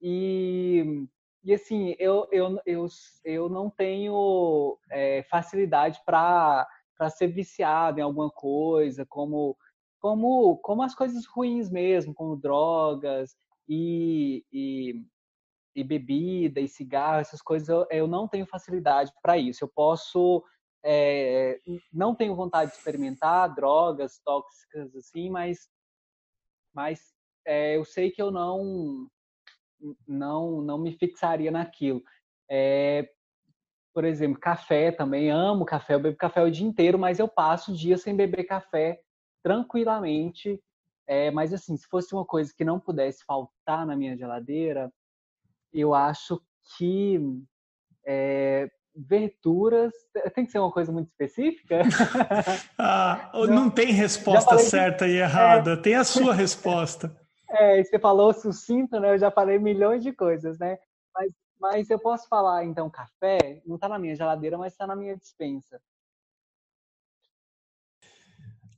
e 0.00 1.06
e 1.46 1.54
assim, 1.54 1.94
eu, 2.00 2.26
eu, 2.32 2.60
eu, 2.66 2.86
eu 3.24 3.48
não 3.48 3.70
tenho 3.70 4.76
é, 4.90 5.22
facilidade 5.30 6.00
para 6.04 6.66
ser 7.08 7.28
viciado 7.28 8.00
em 8.00 8.02
alguma 8.02 8.28
coisa, 8.28 9.06
como, 9.06 9.56
como, 10.00 10.56
como 10.56 10.82
as 10.82 10.92
coisas 10.92 11.24
ruins 11.24 11.70
mesmo, 11.70 12.12
como 12.12 12.34
drogas 12.34 13.36
e, 13.68 14.44
e, 14.52 15.04
e 15.76 15.84
bebida 15.84 16.60
e 16.60 16.66
cigarro, 16.66 17.20
essas 17.20 17.40
coisas, 17.40 17.68
eu, 17.68 17.86
eu 17.92 18.08
não 18.08 18.26
tenho 18.26 18.44
facilidade 18.46 19.12
para 19.22 19.38
isso. 19.38 19.62
Eu 19.62 19.68
posso. 19.68 20.42
É, 20.84 21.60
não 21.92 22.12
tenho 22.12 22.34
vontade 22.34 22.72
de 22.72 22.76
experimentar 22.76 23.54
drogas 23.54 24.18
tóxicas 24.24 24.96
assim, 24.96 25.30
mas, 25.30 25.68
mas 26.76 27.00
é, 27.46 27.74
eu 27.78 27.84
sei 27.86 28.10
que 28.10 28.20
eu 28.20 28.30
não 28.30 29.08
não 30.06 30.60
não 30.60 30.78
me 30.78 30.92
fixaria 30.92 31.50
naquilo. 31.50 32.02
É, 32.50 33.08
por 33.94 34.04
exemplo, 34.04 34.38
café 34.38 34.92
também, 34.92 35.30
amo 35.30 35.64
café, 35.64 35.94
eu 35.94 36.00
bebo 36.00 36.18
café 36.18 36.42
o 36.42 36.50
dia 36.50 36.66
inteiro, 36.66 36.98
mas 36.98 37.18
eu 37.18 37.26
passo 37.26 37.72
o 37.72 37.74
dia 37.74 37.96
sem 37.96 38.14
beber 38.14 38.44
café 38.44 39.00
tranquilamente. 39.42 40.62
É, 41.06 41.30
mas 41.30 41.54
assim, 41.54 41.76
se 41.76 41.86
fosse 41.88 42.14
uma 42.14 42.26
coisa 42.26 42.52
que 42.54 42.64
não 42.64 42.78
pudesse 42.78 43.24
faltar 43.24 43.86
na 43.86 43.96
minha 43.96 44.16
geladeira, 44.16 44.92
eu 45.72 45.94
acho 45.94 46.42
que 46.76 47.18
é, 48.04 48.68
verduras 48.96 49.92
tem 50.34 50.46
que 50.46 50.50
ser 50.50 50.58
uma 50.58 50.72
coisa 50.72 50.90
muito 50.90 51.08
específica. 51.08 51.82
ah, 52.78 53.30
não, 53.34 53.46
não, 53.46 53.70
tem 53.70 53.92
resposta 53.92 54.58
certa 54.58 55.06
e 55.06 55.16
errada, 55.16 55.72
é, 55.72 55.76
tem 55.76 55.94
a 55.94 56.04
sua 56.04 56.32
resposta. 56.32 57.14
É, 57.48 57.82
você 57.82 57.98
falou 57.98 58.32
sucinto, 58.32 58.98
né? 58.98 59.12
Eu 59.12 59.18
já 59.18 59.30
falei 59.30 59.58
milhões 59.58 60.02
de 60.02 60.12
coisas, 60.12 60.58
né? 60.58 60.78
Mas, 61.14 61.32
mas 61.60 61.90
eu 61.90 61.98
posso 61.98 62.28
falar, 62.28 62.64
então, 62.64 62.90
café, 62.90 63.60
não 63.66 63.76
está 63.76 63.88
na 63.88 63.98
minha 63.98 64.16
geladeira, 64.16 64.58
mas 64.58 64.72
está 64.72 64.86
na 64.86 64.96
minha 64.96 65.16
dispensa. 65.16 65.80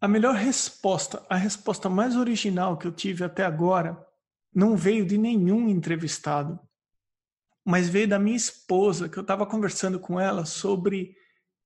A 0.00 0.07
melhor 0.07 0.35
resposta, 0.35 1.24
a 1.28 1.37
resposta 1.37 1.88
mais 1.88 2.16
original 2.16 2.76
que 2.76 2.87
eu 2.87 2.92
tive 2.92 3.24
até 3.24 3.44
agora, 3.44 4.07
não 4.54 4.76
veio 4.76 5.04
de 5.04 5.18
nenhum 5.18 5.68
entrevistado, 5.68 6.59
mas 7.68 7.87
veio 7.87 8.09
da 8.09 8.18
minha 8.18 8.35
esposa, 8.35 9.11
que 9.11 9.18
eu 9.18 9.20
estava 9.20 9.44
conversando 9.44 10.00
com 10.00 10.18
ela 10.18 10.46
sobre 10.46 11.14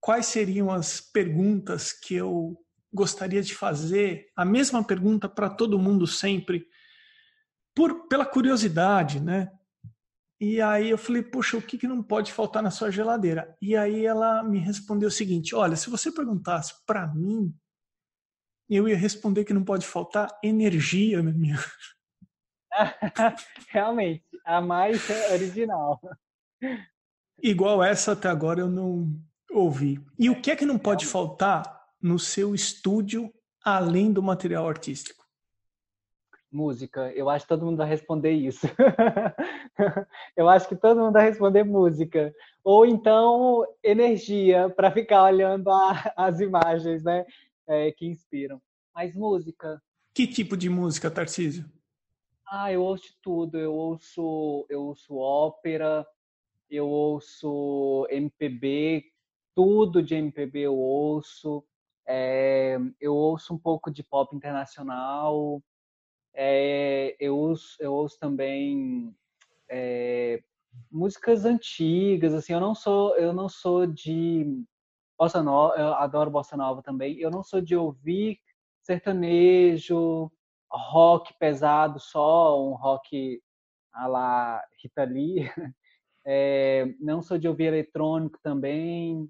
quais 0.00 0.26
seriam 0.26 0.68
as 0.68 1.00
perguntas 1.00 1.92
que 1.92 2.16
eu 2.16 2.58
gostaria 2.92 3.40
de 3.40 3.54
fazer, 3.54 4.26
a 4.34 4.44
mesma 4.44 4.82
pergunta 4.82 5.28
para 5.28 5.48
todo 5.48 5.78
mundo 5.78 6.04
sempre, 6.04 6.66
por, 7.72 8.08
pela 8.08 8.26
curiosidade, 8.26 9.20
né? 9.20 9.48
E 10.40 10.60
aí 10.60 10.90
eu 10.90 10.98
falei, 10.98 11.22
poxa, 11.22 11.56
o 11.56 11.62
que, 11.62 11.78
que 11.78 11.86
não 11.86 12.02
pode 12.02 12.32
faltar 12.32 12.64
na 12.64 12.72
sua 12.72 12.90
geladeira? 12.90 13.56
E 13.62 13.76
aí 13.76 14.04
ela 14.04 14.42
me 14.42 14.58
respondeu 14.58 15.06
o 15.06 15.12
seguinte: 15.12 15.54
olha, 15.54 15.76
se 15.76 15.88
você 15.88 16.10
perguntasse 16.10 16.84
para 16.84 17.06
mim, 17.14 17.54
eu 18.68 18.88
ia 18.88 18.96
responder 18.96 19.44
que 19.44 19.54
não 19.54 19.64
pode 19.64 19.86
faltar 19.86 20.36
energia 20.42 21.22
na 21.22 21.30
minha. 21.30 21.60
Realmente, 23.68 24.24
a 24.44 24.60
mais 24.60 25.08
original. 25.32 26.00
Igual 27.42 27.82
essa 27.82 28.12
até 28.12 28.28
agora 28.28 28.60
eu 28.60 28.68
não 28.68 29.08
ouvi. 29.50 30.00
E 30.18 30.30
o 30.30 30.40
que 30.40 30.50
é 30.50 30.56
que 30.56 30.64
não 30.64 30.78
pode 30.78 31.06
faltar 31.06 31.80
no 32.00 32.18
seu 32.18 32.54
estúdio 32.54 33.32
além 33.64 34.12
do 34.12 34.22
material 34.22 34.68
artístico? 34.68 35.22
Música. 36.50 37.10
Eu 37.14 37.30
acho 37.30 37.44
que 37.44 37.48
todo 37.48 37.64
mundo 37.64 37.78
vai 37.78 37.88
responder 37.88 38.32
isso. 38.32 38.66
eu 40.36 40.48
acho 40.48 40.68
que 40.68 40.76
todo 40.76 41.00
mundo 41.00 41.14
vai 41.14 41.24
responder 41.24 41.64
música. 41.64 42.32
Ou 42.62 42.84
então 42.84 43.66
energia, 43.82 44.68
para 44.68 44.90
ficar 44.90 45.24
olhando 45.24 45.70
a, 45.70 46.12
as 46.16 46.40
imagens 46.40 47.02
né, 47.02 47.24
é, 47.66 47.90
que 47.92 48.06
inspiram. 48.06 48.60
Mas 48.94 49.16
música. 49.16 49.80
Que 50.14 50.26
tipo 50.26 50.56
de 50.56 50.68
música, 50.68 51.10
Tarcísio? 51.10 51.64
Ah, 52.46 52.72
eu 52.72 52.82
ouço 52.82 53.14
tudo. 53.22 53.58
Eu 53.58 53.72
ouço, 53.74 54.66
eu 54.68 54.82
ouço 54.82 55.16
ópera, 55.16 56.06
eu 56.70 56.88
ouço 56.88 58.06
MPB, 58.10 59.04
tudo 59.54 60.02
de 60.02 60.14
MPB 60.16 60.60
eu 60.62 60.76
ouço. 60.76 61.64
É, 62.06 62.78
eu 63.00 63.14
ouço 63.14 63.54
um 63.54 63.58
pouco 63.58 63.90
de 63.90 64.02
pop 64.02 64.34
internacional, 64.36 65.62
é, 66.34 67.16
eu, 67.20 67.36
ouço, 67.38 67.76
eu 67.80 67.92
ouço 67.94 68.18
também 68.18 69.14
é, 69.70 70.42
músicas 70.90 71.44
antigas, 71.44 72.34
assim, 72.34 72.52
eu 72.54 72.60
não 72.60 72.74
sou, 72.74 73.16
eu 73.16 73.32
não 73.32 73.48
sou 73.48 73.86
de 73.86 74.46
bossa 75.18 75.42
nova, 75.42 75.76
eu 75.76 75.94
adoro 75.94 76.30
bossa 76.30 76.56
nova 76.56 76.82
também. 76.82 77.18
Eu 77.18 77.30
não 77.30 77.42
sou 77.44 77.60
de 77.60 77.76
ouvir 77.76 78.40
sertanejo, 78.82 80.30
rock 80.76 81.34
pesado 81.38 82.00
só, 82.00 82.62
um 82.62 82.74
rock 82.74 83.42
a 83.92 84.06
la 84.06 84.64
Rita 84.82 85.04
Lee. 85.04 85.40
É, 86.24 86.84
não 87.00 87.20
sou 87.20 87.36
de 87.36 87.48
ouvir 87.48 87.64
eletrônico 87.64 88.38
também, 88.44 89.28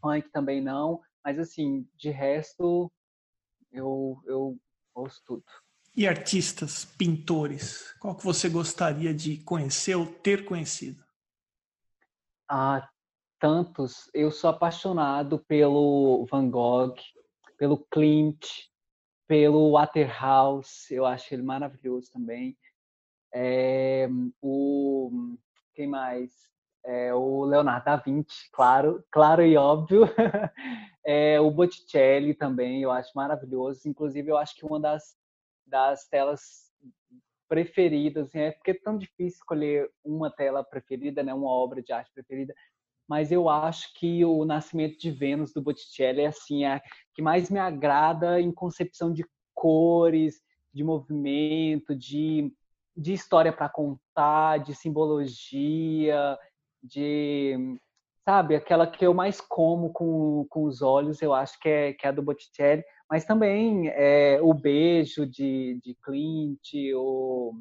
funk 0.00 0.28
também 0.32 0.60
não, 0.60 1.00
mas 1.24 1.38
assim, 1.38 1.88
de 1.96 2.10
resto 2.10 2.90
eu, 3.70 4.20
eu 4.26 4.58
ouço 4.92 5.22
tudo. 5.24 5.44
E 5.94 6.08
artistas, 6.08 6.84
pintores, 6.84 7.94
qual 8.00 8.16
que 8.16 8.24
você 8.24 8.48
gostaria 8.48 9.14
de 9.14 9.36
conhecer 9.44 9.94
ou 9.94 10.06
ter 10.06 10.44
conhecido? 10.44 11.04
Ah, 12.48 12.88
tantos. 13.38 14.10
Eu 14.12 14.30
sou 14.30 14.50
apaixonado 14.50 15.38
pelo 15.46 16.26
Van 16.30 16.48
Gogh, 16.50 16.94
pelo 17.56 17.78
Klimt, 17.90 18.71
pelo 19.32 19.72
Waterhouse. 19.72 20.94
Eu 20.94 21.06
acho 21.06 21.32
ele 21.32 21.42
maravilhoso 21.42 22.12
também. 22.12 22.54
É, 23.34 24.06
o 24.42 25.10
quem 25.74 25.86
mais? 25.86 26.30
É, 26.84 27.14
o 27.14 27.42
Leonardo 27.46 27.86
da 27.86 27.96
Vinci, 27.96 28.50
claro, 28.52 29.02
claro 29.10 29.42
e 29.42 29.56
óbvio. 29.56 30.02
É, 31.02 31.40
o 31.40 31.50
Botticelli 31.50 32.34
também, 32.34 32.82
eu 32.82 32.90
acho 32.90 33.10
maravilhoso. 33.14 33.88
Inclusive, 33.88 34.28
eu 34.28 34.36
acho 34.36 34.54
que 34.54 34.66
uma 34.66 34.78
das 34.78 35.16
das 35.66 36.06
telas 36.06 36.70
preferidas, 37.48 38.26
assim, 38.28 38.40
é 38.40 38.50
porque 38.50 38.72
é 38.72 38.80
tão 38.84 38.98
difícil 38.98 39.38
escolher 39.38 39.90
uma 40.04 40.30
tela 40.30 40.62
preferida, 40.62 41.22
né, 41.22 41.32
uma 41.32 41.48
obra 41.48 41.82
de 41.82 41.90
arte 41.90 42.12
preferida, 42.12 42.54
mas 43.12 43.30
eu 43.30 43.46
acho 43.46 43.92
que 43.92 44.24
o 44.24 44.42
Nascimento 44.42 44.98
de 44.98 45.10
Vênus 45.10 45.52
do 45.52 45.60
Botticelli 45.60 46.22
é 46.22 46.28
assim, 46.28 46.64
é 46.64 46.76
a 46.76 46.82
que 47.12 47.20
mais 47.20 47.50
me 47.50 47.58
agrada 47.58 48.40
em 48.40 48.50
concepção 48.50 49.12
de 49.12 49.22
cores, 49.52 50.40
de 50.72 50.82
movimento, 50.82 51.94
de, 51.94 52.50
de 52.96 53.12
história 53.12 53.52
para 53.52 53.68
contar, 53.68 54.60
de 54.60 54.74
simbologia, 54.74 56.38
de 56.82 57.78
sabe, 58.24 58.56
aquela 58.56 58.86
que 58.86 59.04
eu 59.04 59.12
mais 59.12 59.42
como 59.42 59.92
com, 59.92 60.46
com 60.48 60.64
os 60.64 60.80
olhos, 60.80 61.20
eu 61.20 61.34
acho 61.34 61.60
que 61.60 61.68
é, 61.68 61.92
que 61.92 62.06
é 62.06 62.08
a 62.08 62.12
do 62.12 62.22
Botticelli, 62.22 62.82
mas 63.10 63.26
também 63.26 63.88
é, 63.88 64.40
o 64.40 64.54
beijo 64.54 65.26
de, 65.26 65.78
de 65.84 65.94
Clint, 66.02 66.94
ou 66.96 67.52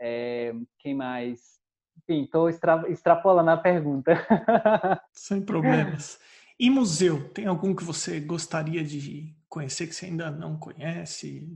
é, 0.00 0.54
quem 0.78 0.94
mais? 0.94 1.61
Enfim, 1.96 2.24
estou 2.24 2.48
extra, 2.48 2.90
extrapolando 2.90 3.50
a 3.50 3.56
pergunta. 3.56 4.12
Sem 5.12 5.40
problemas. 5.40 6.20
E 6.58 6.70
museu, 6.70 7.28
tem 7.30 7.46
algum 7.46 7.74
que 7.74 7.84
você 7.84 8.20
gostaria 8.20 8.84
de 8.84 9.34
conhecer 9.48 9.86
que 9.86 9.94
você 9.94 10.06
ainda 10.06 10.30
não 10.30 10.58
conhece? 10.58 11.48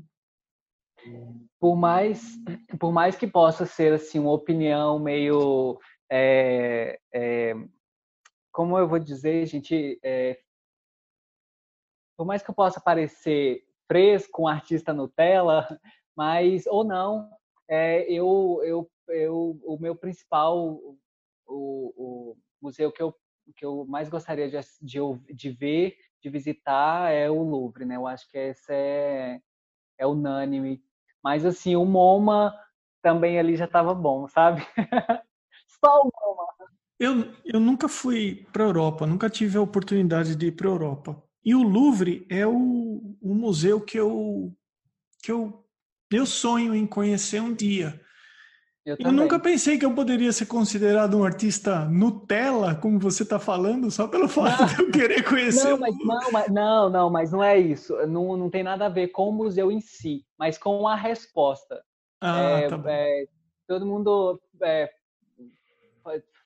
Por 1.61 1.77
mais, 1.77 2.37
por 2.79 2.93
mais 2.93 3.17
que 3.17 3.27
possa 3.27 3.65
ser 3.65 3.93
assim 3.93 4.19
uma 4.19 4.33
opinião 4.33 4.99
meio, 4.99 5.79
é, 6.11 6.99
é, 7.13 7.55
como 8.53 8.79
eu 8.79 8.89
vou 8.89 8.99
dizer, 8.99 9.47
gente, 9.47 9.99
é, 10.03 10.39
por 12.17 12.27
mais 12.27 12.43
que 12.43 12.51
eu 12.51 12.55
possa 12.55 12.81
parecer 12.81 13.65
fresco, 13.87 14.43
um 14.43 14.49
artista 14.49 14.93
Nutella, 14.93 15.67
mas 16.17 16.67
ou 16.67 16.83
não, 16.83 17.31
é, 17.69 18.11
eu, 18.11 18.61
eu, 18.65 18.91
eu, 19.09 19.61
o 19.65 19.79
meu 19.79 19.95
principal, 19.95 20.81
o, 21.47 21.93
o 21.97 22.37
museu 22.61 22.91
que 22.93 23.03
eu, 23.03 23.15
que 23.57 23.65
eu 23.65 23.85
mais 23.87 24.09
gostaria 24.09 24.49
de, 24.49 24.59
de, 24.83 24.99
de 25.35 25.51
ver, 25.51 25.97
de 26.23 26.31
visitar 26.31 27.13
é 27.13 27.31
o 27.31 27.43
Louvre, 27.43 27.85
né? 27.85 27.97
Eu 27.97 28.07
acho 28.07 28.29
que 28.31 28.39
esse 28.39 28.73
é, 28.73 29.41
é 29.99 30.07
unânime. 30.07 30.83
Mas 31.23 31.45
assim, 31.45 31.77
o 31.77 31.85
MoMA 31.85 32.55
também 33.03 33.39
ali 33.39 33.57
já 33.57 33.67
estava 33.67 33.95
bom, 33.95 34.27
sabe? 34.29 34.63
Só 35.69 36.03
o 36.03 36.11
MoMA. 36.13 36.47
Eu, 36.99 37.33
eu 37.45 37.61
nunca 37.61 37.89
fui 37.89 38.47
para 38.53 38.65
a 38.65 38.67
Europa, 38.67 39.07
nunca 39.07 39.29
tive 39.29 39.59
a 39.59 39.61
oportunidade 39.61 40.35
de 40.35 40.47
ir 40.47 40.53
para 40.53 40.69
a 40.69 40.71
Europa. 40.71 41.23
E 41.45 41.55
o 41.55 41.63
Louvre 41.63 42.27
é 42.29 42.47
o, 42.47 43.17
o 43.21 43.35
museu 43.35 43.81
que 43.81 43.99
eu, 43.99 44.53
que 45.23 45.31
eu, 45.31 45.65
eu 46.11 46.27
sonho 46.27 46.75
em 46.75 46.87
conhecer 46.87 47.41
um 47.41 47.55
dia. 47.55 48.01
Eu, 48.87 48.97
eu, 49.01 49.11
nunca 49.11 49.37
pensei 49.37 49.77
que 49.77 49.85
eu 49.85 49.93
poderia 49.93 50.33
ser 50.33 50.47
considerado 50.47 51.19
um 51.19 51.25
artista 51.25 51.85
Nutella, 51.87 52.73
como 52.77 53.01
você 53.01 53.25
está 53.25 53.37
falando, 53.37 53.91
só 53.91 54.07
pelo 54.07 54.29
fato 54.29 54.61
não, 54.61 54.67
de 54.69 54.81
eu 54.81 54.91
querer 54.93 55.25
conhecer. 55.25 55.71
Não, 55.71 55.79
mas, 55.79 55.99
não, 55.99 56.31
mas, 56.31 56.49
não, 56.53 56.89
não, 56.89 57.11
mas 57.11 57.33
não 57.33 57.43
é 57.43 57.59
isso. 57.59 57.97
Não, 58.07 58.37
não 58.37 58.49
tem 58.49 58.63
nada 58.63 58.87
a 58.87 58.89
ver 58.89 59.09
com 59.09 59.29
o 59.29 59.33
museu 59.33 59.73
em 59.73 59.81
si, 59.81 60.25
mas 60.39 60.57
com 60.57 60.87
a 60.87 60.95
resposta. 60.95 61.83
Ah, 62.21 62.41
é, 62.41 62.69
tá 62.69 62.81
é, 62.87 63.25
todo 63.67 63.85
mundo 63.85 64.41
é, 64.63 64.89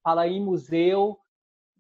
fala 0.03 0.27
em 0.27 0.43
museu, 0.43 1.19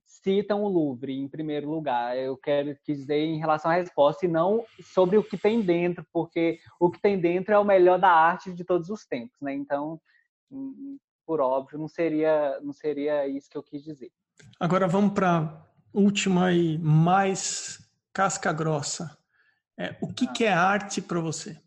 citam 0.05 0.63
o 0.63 0.69
Louvre 0.69 1.19
em 1.19 1.27
primeiro 1.27 1.71
lugar. 1.71 2.19
Eu 2.19 2.37
quero 2.37 2.77
dizer 2.87 3.19
em 3.19 3.39
relação 3.39 3.71
à 3.71 3.77
resposta 3.77 4.27
e 4.27 4.29
não 4.29 4.63
sobre 4.83 5.17
o 5.17 5.25
que 5.25 5.39
tem 5.39 5.63
dentro, 5.63 6.05
porque 6.13 6.59
o 6.79 6.91
que 6.91 7.01
tem 7.01 7.19
dentro 7.19 7.55
é 7.55 7.59
o 7.59 7.65
melhor 7.65 7.99
da 7.99 8.11
arte 8.11 8.53
de 8.53 8.63
todos 8.63 8.91
os 8.91 9.07
tempos, 9.07 9.41
né? 9.41 9.55
Então, 9.55 9.99
por 11.27 11.41
óbvio, 11.41 11.79
não 11.79 11.89
seria 11.89 12.61
não 12.61 12.73
seria 12.73 13.27
isso 13.29 13.49
que 13.49 13.57
eu 13.57 13.63
quis 13.63 13.83
dizer. 13.83 14.13
Agora 14.59 14.89
vamos 14.89 15.13
para 15.13 15.67
última 15.93 16.53
e 16.53 16.79
mais 16.79 17.79
casca 18.13 18.53
grossa. 18.53 19.17
É, 19.77 19.97
o 20.01 20.13
que, 20.13 20.27
ah. 20.27 20.33
que 20.33 20.45
é 20.45 20.53
arte 20.53 21.01
para 21.01 21.21
você? 21.21 21.61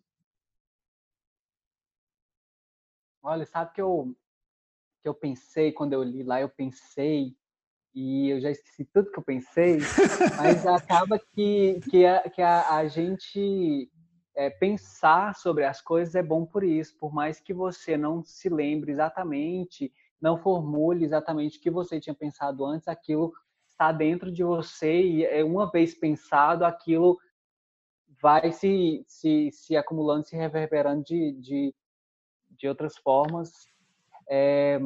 Olha, 3.21 3.45
sabe 3.45 3.73
que 3.73 3.81
eu 3.81 4.15
que 5.01 5.09
eu 5.09 5.13
pensei 5.13 5.71
quando 5.71 5.93
eu 5.93 6.01
li 6.01 6.23
lá, 6.23 6.39
eu 6.39 6.49
pensei 6.49 7.35
e 7.93 8.29
eu 8.29 8.39
já 8.39 8.49
esqueci 8.49 8.85
tudo 8.85 9.11
que 9.11 9.19
eu 9.19 9.23
pensei, 9.23 9.77
mas 10.37 10.65
acaba 10.65 11.19
que, 11.19 11.79
que, 11.89 12.05
a, 12.05 12.29
que 12.29 12.41
a, 12.41 12.77
a 12.77 12.87
gente 12.87 13.91
é, 14.35 14.49
pensar 14.49 15.35
sobre 15.35 15.63
as 15.65 15.81
coisas 15.81 16.15
é 16.15 16.23
bom 16.23 16.45
por 16.45 16.63
isso, 16.63 16.97
por 16.97 17.13
mais 17.13 17.39
que 17.39 17.53
você 17.53 17.97
não 17.97 18.23
se 18.23 18.49
lembre 18.49 18.91
exatamente, 18.91 19.93
não 20.19 20.37
formule 20.37 21.05
exatamente 21.05 21.57
o 21.57 21.61
que 21.61 21.69
você 21.69 21.99
tinha 21.99 22.15
pensado 22.15 22.65
antes, 22.65 22.87
aquilo 22.87 23.33
está 23.71 23.91
dentro 23.91 24.31
de 24.31 24.43
você 24.43 25.01
e 25.01 25.25
é, 25.25 25.43
uma 25.43 25.69
vez 25.69 25.93
pensado, 25.93 26.63
aquilo 26.65 27.17
vai 28.21 28.51
se, 28.51 29.03
se, 29.07 29.51
se 29.51 29.75
acumulando, 29.75 30.25
se 30.25 30.35
reverberando 30.35 31.03
de, 31.03 31.33
de, 31.33 31.75
de 32.51 32.67
outras 32.67 32.95
formas. 32.97 33.51
É, 34.29 34.79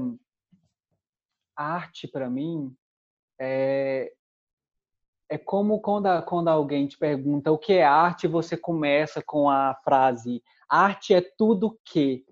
arte, 1.56 2.08
para 2.08 2.30
mim, 2.30 2.76
é, 3.40 4.12
é 5.30 5.38
como 5.38 5.82
quando, 5.82 6.22
quando 6.24 6.48
alguém 6.48 6.88
te 6.88 6.98
pergunta 6.98 7.52
o 7.52 7.58
que 7.58 7.74
é 7.74 7.84
arte, 7.84 8.28
você 8.28 8.56
começa 8.56 9.22
com 9.22 9.50
a 9.50 9.76
frase: 9.84 10.44
arte 10.70 11.14
é 11.14 11.22
tudo 11.22 11.78
que. 11.84 12.26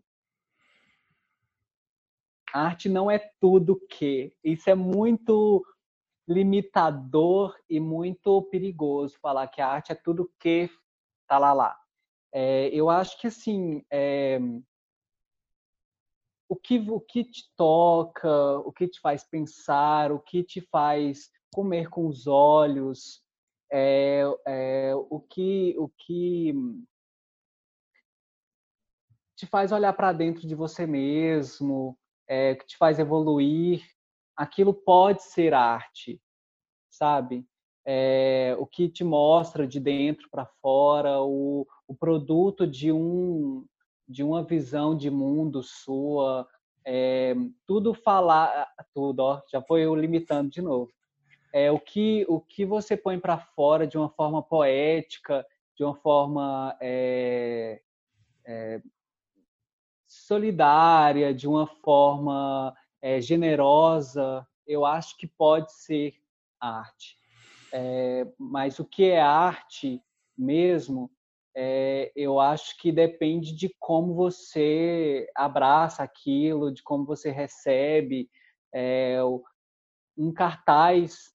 Arte 2.54 2.88
não 2.88 3.12
é 3.12 3.20
tudo 3.40 3.82
que. 3.90 4.34
Isso 4.44 4.70
é 4.70 4.76
muito 4.76 5.66
limitador 6.28 7.56
e 7.70 7.80
muito 7.80 8.42
perigoso 8.44 9.18
falar 9.22 9.48
que 9.48 9.62
a 9.62 9.68
arte 9.68 9.92
é 9.92 9.96
tudo 9.96 10.32
que 10.40 10.70
tá 11.28 11.38
lá 11.38 11.54
lá. 11.54 11.78
É, 12.32 12.70
eu 12.70 12.90
acho 12.90 13.20
que 13.20 13.28
assim 13.28 13.86
é, 13.92 14.40
o 16.48 16.56
que, 16.56 16.80
o 16.90 17.00
que 17.00 17.24
te 17.24 17.52
toca, 17.56 18.58
o 18.60 18.72
que 18.72 18.88
te 18.88 19.00
faz 19.00 19.24
pensar, 19.24 20.12
o 20.12 20.20
que 20.20 20.44
te 20.44 20.62
faz 20.62 21.30
comer 21.56 21.90
com 21.90 22.06
os 22.06 22.28
olhos, 22.28 23.24
é, 23.72 24.24
é, 24.46 24.94
o 25.10 25.22
que 25.22 25.74
o 25.78 25.88
que 25.88 26.54
te 29.38 29.46
faz 29.46 29.72
olhar 29.72 29.94
para 29.94 30.12
dentro 30.12 30.46
de 30.46 30.54
você 30.54 30.86
mesmo, 30.86 31.98
é, 32.28 32.56
que 32.56 32.66
te 32.66 32.78
faz 32.78 33.00
evoluir, 33.00 33.82
aquilo 34.36 34.74
pode 34.74 35.24
ser 35.24 35.54
arte, 35.54 36.22
sabe? 36.90 37.48
É, 37.86 38.54
o 38.60 38.66
que 38.68 38.90
te 38.90 39.06
mostra 39.06 39.66
de 39.66 39.80
dentro 39.80 40.30
para 40.30 40.46
fora, 40.62 41.22
o, 41.22 41.66
o 41.88 41.96
produto 41.96 42.68
de 42.68 42.92
um 42.92 43.66
de 44.08 44.24
uma 44.24 44.44
visão 44.44 44.96
de 44.96 45.10
mundo 45.10 45.64
sua, 45.64 46.48
é, 46.86 47.34
tudo 47.66 47.94
falar, 47.94 48.68
tudo, 48.94 49.22
ó, 49.22 49.42
já 49.52 49.62
foi 49.62 49.82
eu 49.82 49.96
limitando 49.96 50.52
de 50.52 50.62
novo. 50.62 50.92
É, 51.56 51.72
o, 51.72 51.80
que, 51.80 52.26
o 52.28 52.42
que 52.42 52.66
você 52.66 52.98
põe 52.98 53.18
para 53.18 53.38
fora 53.38 53.88
de 53.88 53.98
uma 53.98 54.10
forma 54.10 54.44
poética, 54.44 55.48
de 55.74 55.86
uma 55.86 55.96
forma 55.96 56.76
é, 56.82 57.82
é, 58.46 58.82
solidária, 60.06 61.34
de 61.34 61.48
uma 61.48 61.66
forma 61.66 62.76
é, 63.02 63.22
generosa, 63.22 64.46
eu 64.68 64.86
acho 64.86 65.16
que 65.16 65.26
pode 65.26 65.72
ser 65.72 66.14
arte. 66.60 67.18
É, 67.72 68.28
mas 68.38 68.78
o 68.78 68.84
que 68.84 69.06
é 69.06 69.22
arte 69.22 70.04
mesmo 70.38 71.10
é, 71.56 72.12
eu 72.18 72.38
acho 72.38 72.78
que 72.82 72.92
depende 72.92 73.56
de 73.56 73.74
como 73.80 74.14
você 74.14 75.32
abraça 75.34 76.04
aquilo, 76.04 76.70
de 76.74 76.84
como 76.84 77.06
você 77.06 77.32
recebe. 77.32 78.30
Um 80.18 80.34
cartaz 80.34 81.34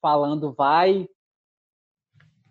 falando 0.00 0.52
vai, 0.52 1.08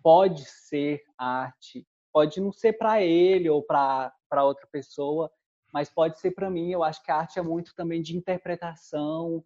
pode 0.02 0.44
ser 0.44 1.02
arte, 1.18 1.86
pode 2.12 2.40
não 2.40 2.52
ser 2.52 2.74
para 2.74 3.02
ele 3.02 3.48
ou 3.48 3.62
para 3.62 4.12
outra 4.42 4.66
pessoa, 4.66 5.30
mas 5.72 5.88
pode 5.88 6.18
ser 6.18 6.32
para 6.32 6.50
mim. 6.50 6.70
Eu 6.70 6.82
acho 6.82 7.02
que 7.02 7.10
a 7.10 7.16
arte 7.16 7.38
é 7.38 7.42
muito 7.42 7.74
também 7.74 8.02
de 8.02 8.16
interpretação, 8.16 9.44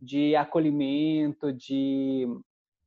de 0.00 0.34
acolhimento, 0.34 1.52
de, 1.52 2.26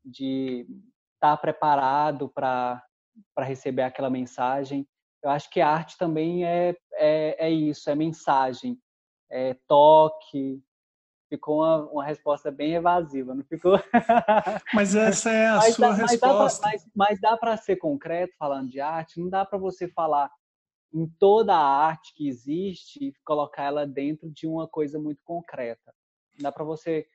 de 0.03 0.67
estar 1.15 1.35
tá 1.35 1.37
preparado 1.37 2.29
para 2.29 2.83
receber 3.39 3.83
aquela 3.83 4.09
mensagem. 4.09 4.87
Eu 5.23 5.29
acho 5.29 5.49
que 5.49 5.61
a 5.61 5.69
arte 5.69 5.97
também 5.97 6.45
é, 6.45 6.75
é, 6.93 7.47
é 7.47 7.49
isso, 7.49 7.89
é 7.89 7.95
mensagem, 7.95 8.77
é 9.29 9.55
toque. 9.67 10.61
Ficou 11.27 11.57
uma, 11.57 11.77
uma 11.91 12.05
resposta 12.05 12.51
bem 12.51 12.75
evasiva, 12.75 13.33
não 13.33 13.43
ficou? 13.43 13.79
Mas 14.73 14.95
essa 14.95 15.31
é 15.31 15.47
a 15.47 15.55
mas 15.57 15.75
sua 15.75 15.89
dá, 15.89 15.93
resposta. 15.93 16.69
Mas 16.95 17.19
dá, 17.19 17.35
para 17.35 17.57
ser 17.57 17.77
concreto 17.77 18.35
falando 18.37 18.69
de 18.69 18.79
arte? 18.79 19.19
Não 19.19 19.29
dá 19.29 19.43
para 19.43 19.57
você 19.57 19.87
falar 19.87 20.29
em 20.93 21.07
toda 21.19 21.53
a 21.53 21.85
arte 21.87 22.13
que 22.13 22.27
existe 22.27 23.05
e 23.05 23.13
colocar 23.25 23.63
ela 23.63 23.87
dentro 23.87 24.29
de 24.29 24.47
uma 24.47 24.67
coisa 24.67 24.99
muito 24.99 25.19
concreta. 25.23 25.93
Não 26.37 26.43
dá 26.43 26.51
para 26.51 26.63
você. 26.63 27.07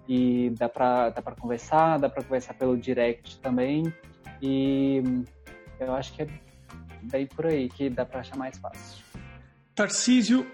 E 0.09 0.51
dá 0.51 0.69
para 0.69 1.11
dá 1.11 1.21
pra 1.21 1.35
conversar, 1.35 1.99
dá 1.99 2.09
para 2.09 2.23
conversar 2.23 2.55
pelo 2.55 2.77
direct 2.77 3.41
também. 3.41 3.93
E 4.41 5.03
eu 5.81 5.93
acho 5.93 6.13
que 6.13 6.23
é 6.23 6.29
bem 7.03 7.27
por 7.27 7.47
aí 7.47 7.69
que 7.69 7.91
dá 7.91 8.05
para 8.05 8.21
achar 8.21 8.37
mais 8.37 8.57
fácil. 8.59 9.03
Tarcísio, 9.75 10.47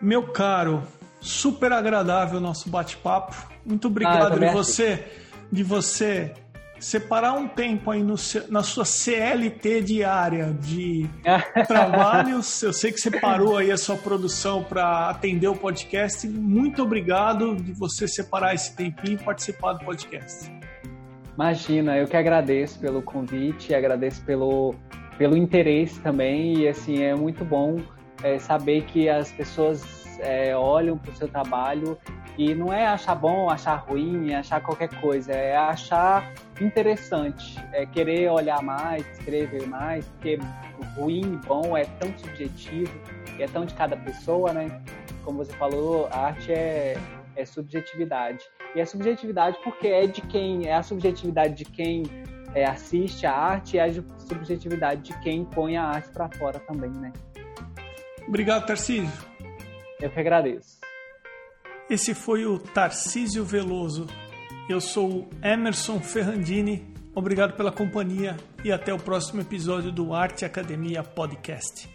meu 0.00 0.32
caro, 0.32 0.82
super 1.20 1.70
agradável 1.72 2.38
o 2.38 2.40
nosso 2.40 2.70
bate-papo. 2.70 3.36
Muito 3.66 3.88
obrigado 3.88 4.42
ah, 4.42 4.46
de 4.46 4.48
você, 4.50 5.04
de 5.50 5.62
você 5.62 6.32
separar 6.82 7.34
um 7.34 7.46
tempo 7.46 7.90
aí 7.90 8.02
no, 8.02 8.16
na 8.48 8.62
sua 8.62 8.84
CLT 8.84 9.82
diária 9.82 10.52
de 10.60 11.08
trabalhos. 11.66 12.60
Eu 12.62 12.72
sei 12.72 12.90
que 12.90 12.98
você 12.98 13.10
parou 13.10 13.56
aí 13.56 13.70
a 13.70 13.76
sua 13.76 13.96
produção 13.96 14.64
para 14.64 15.08
atender 15.08 15.46
o 15.46 15.54
podcast. 15.54 16.26
Muito 16.28 16.82
obrigado 16.82 17.54
de 17.54 17.72
você 17.72 18.08
separar 18.08 18.54
esse 18.54 18.74
tempinho 18.74 19.14
e 19.14 19.22
participar 19.22 19.74
do 19.74 19.84
podcast. 19.84 20.50
Imagina, 21.34 21.96
eu 21.96 22.06
que 22.06 22.16
agradeço 22.16 22.78
pelo 22.80 23.00
convite, 23.00 23.74
agradeço 23.74 24.22
pelo, 24.24 24.74
pelo 25.16 25.36
interesse 25.36 26.00
também. 26.00 26.58
E 26.58 26.68
assim, 26.68 27.00
é 27.00 27.14
muito 27.14 27.44
bom 27.44 27.80
é, 28.24 28.38
saber 28.40 28.82
que 28.86 29.08
as 29.08 29.30
pessoas 29.30 30.01
é, 30.22 30.56
olham 30.56 30.96
para 30.96 31.10
o 31.10 31.16
seu 31.16 31.28
trabalho 31.28 31.98
e 32.38 32.54
não 32.54 32.72
é 32.72 32.86
achar 32.86 33.14
bom, 33.14 33.50
achar 33.50 33.74
ruim, 33.74 34.32
achar 34.34 34.60
qualquer 34.62 34.88
coisa, 35.00 35.32
é 35.32 35.56
achar 35.56 36.32
interessante, 36.60 37.58
é 37.72 37.84
querer 37.84 38.30
olhar 38.30 38.62
mais, 38.62 39.04
querer 39.18 39.46
ver 39.48 39.66
mais, 39.66 40.06
porque 40.06 40.38
ruim 40.96 41.34
e 41.34 41.46
bom 41.46 41.76
é 41.76 41.84
tão 41.84 42.16
subjetivo 42.16 42.92
é 43.42 43.46
tão 43.46 43.64
de 43.64 43.74
cada 43.74 43.96
pessoa, 43.96 44.52
né? 44.52 44.82
Como 45.24 45.38
você 45.38 45.52
falou, 45.54 46.08
a 46.10 46.26
arte 46.26 46.52
é, 46.52 46.96
é 47.36 47.44
subjetividade. 47.44 48.44
E 48.74 48.80
é 48.80 48.84
subjetividade 48.84 49.58
porque 49.62 49.86
é 49.86 50.06
de 50.06 50.20
quem, 50.22 50.66
é 50.66 50.74
a 50.74 50.82
subjetividade 50.82 51.54
de 51.54 51.64
quem 51.64 52.04
é, 52.54 52.64
assiste 52.64 53.26
a 53.26 53.32
arte 53.32 53.76
e 53.76 53.80
a 53.80 53.92
subjetividade 54.18 55.02
de 55.02 55.18
quem 55.20 55.44
põe 55.44 55.76
a 55.76 55.84
arte 55.84 56.10
para 56.10 56.28
fora 56.36 56.58
também, 56.60 56.90
né? 56.90 57.12
Obrigado, 58.26 58.66
Tarcísio. 58.66 59.31
Eu 60.02 60.10
que 60.10 60.18
agradeço. 60.18 60.80
Esse 61.88 62.12
foi 62.12 62.44
o 62.44 62.58
Tarcísio 62.58 63.44
Veloso. 63.44 64.08
Eu 64.68 64.80
sou 64.80 65.20
o 65.20 65.30
Emerson 65.40 66.00
Ferrandini. 66.00 66.92
Obrigado 67.14 67.56
pela 67.56 67.70
companhia 67.70 68.36
e 68.64 68.72
até 68.72 68.92
o 68.92 68.98
próximo 68.98 69.40
episódio 69.40 69.92
do 69.92 70.12
Arte 70.12 70.44
Academia 70.44 71.04
Podcast. 71.04 71.88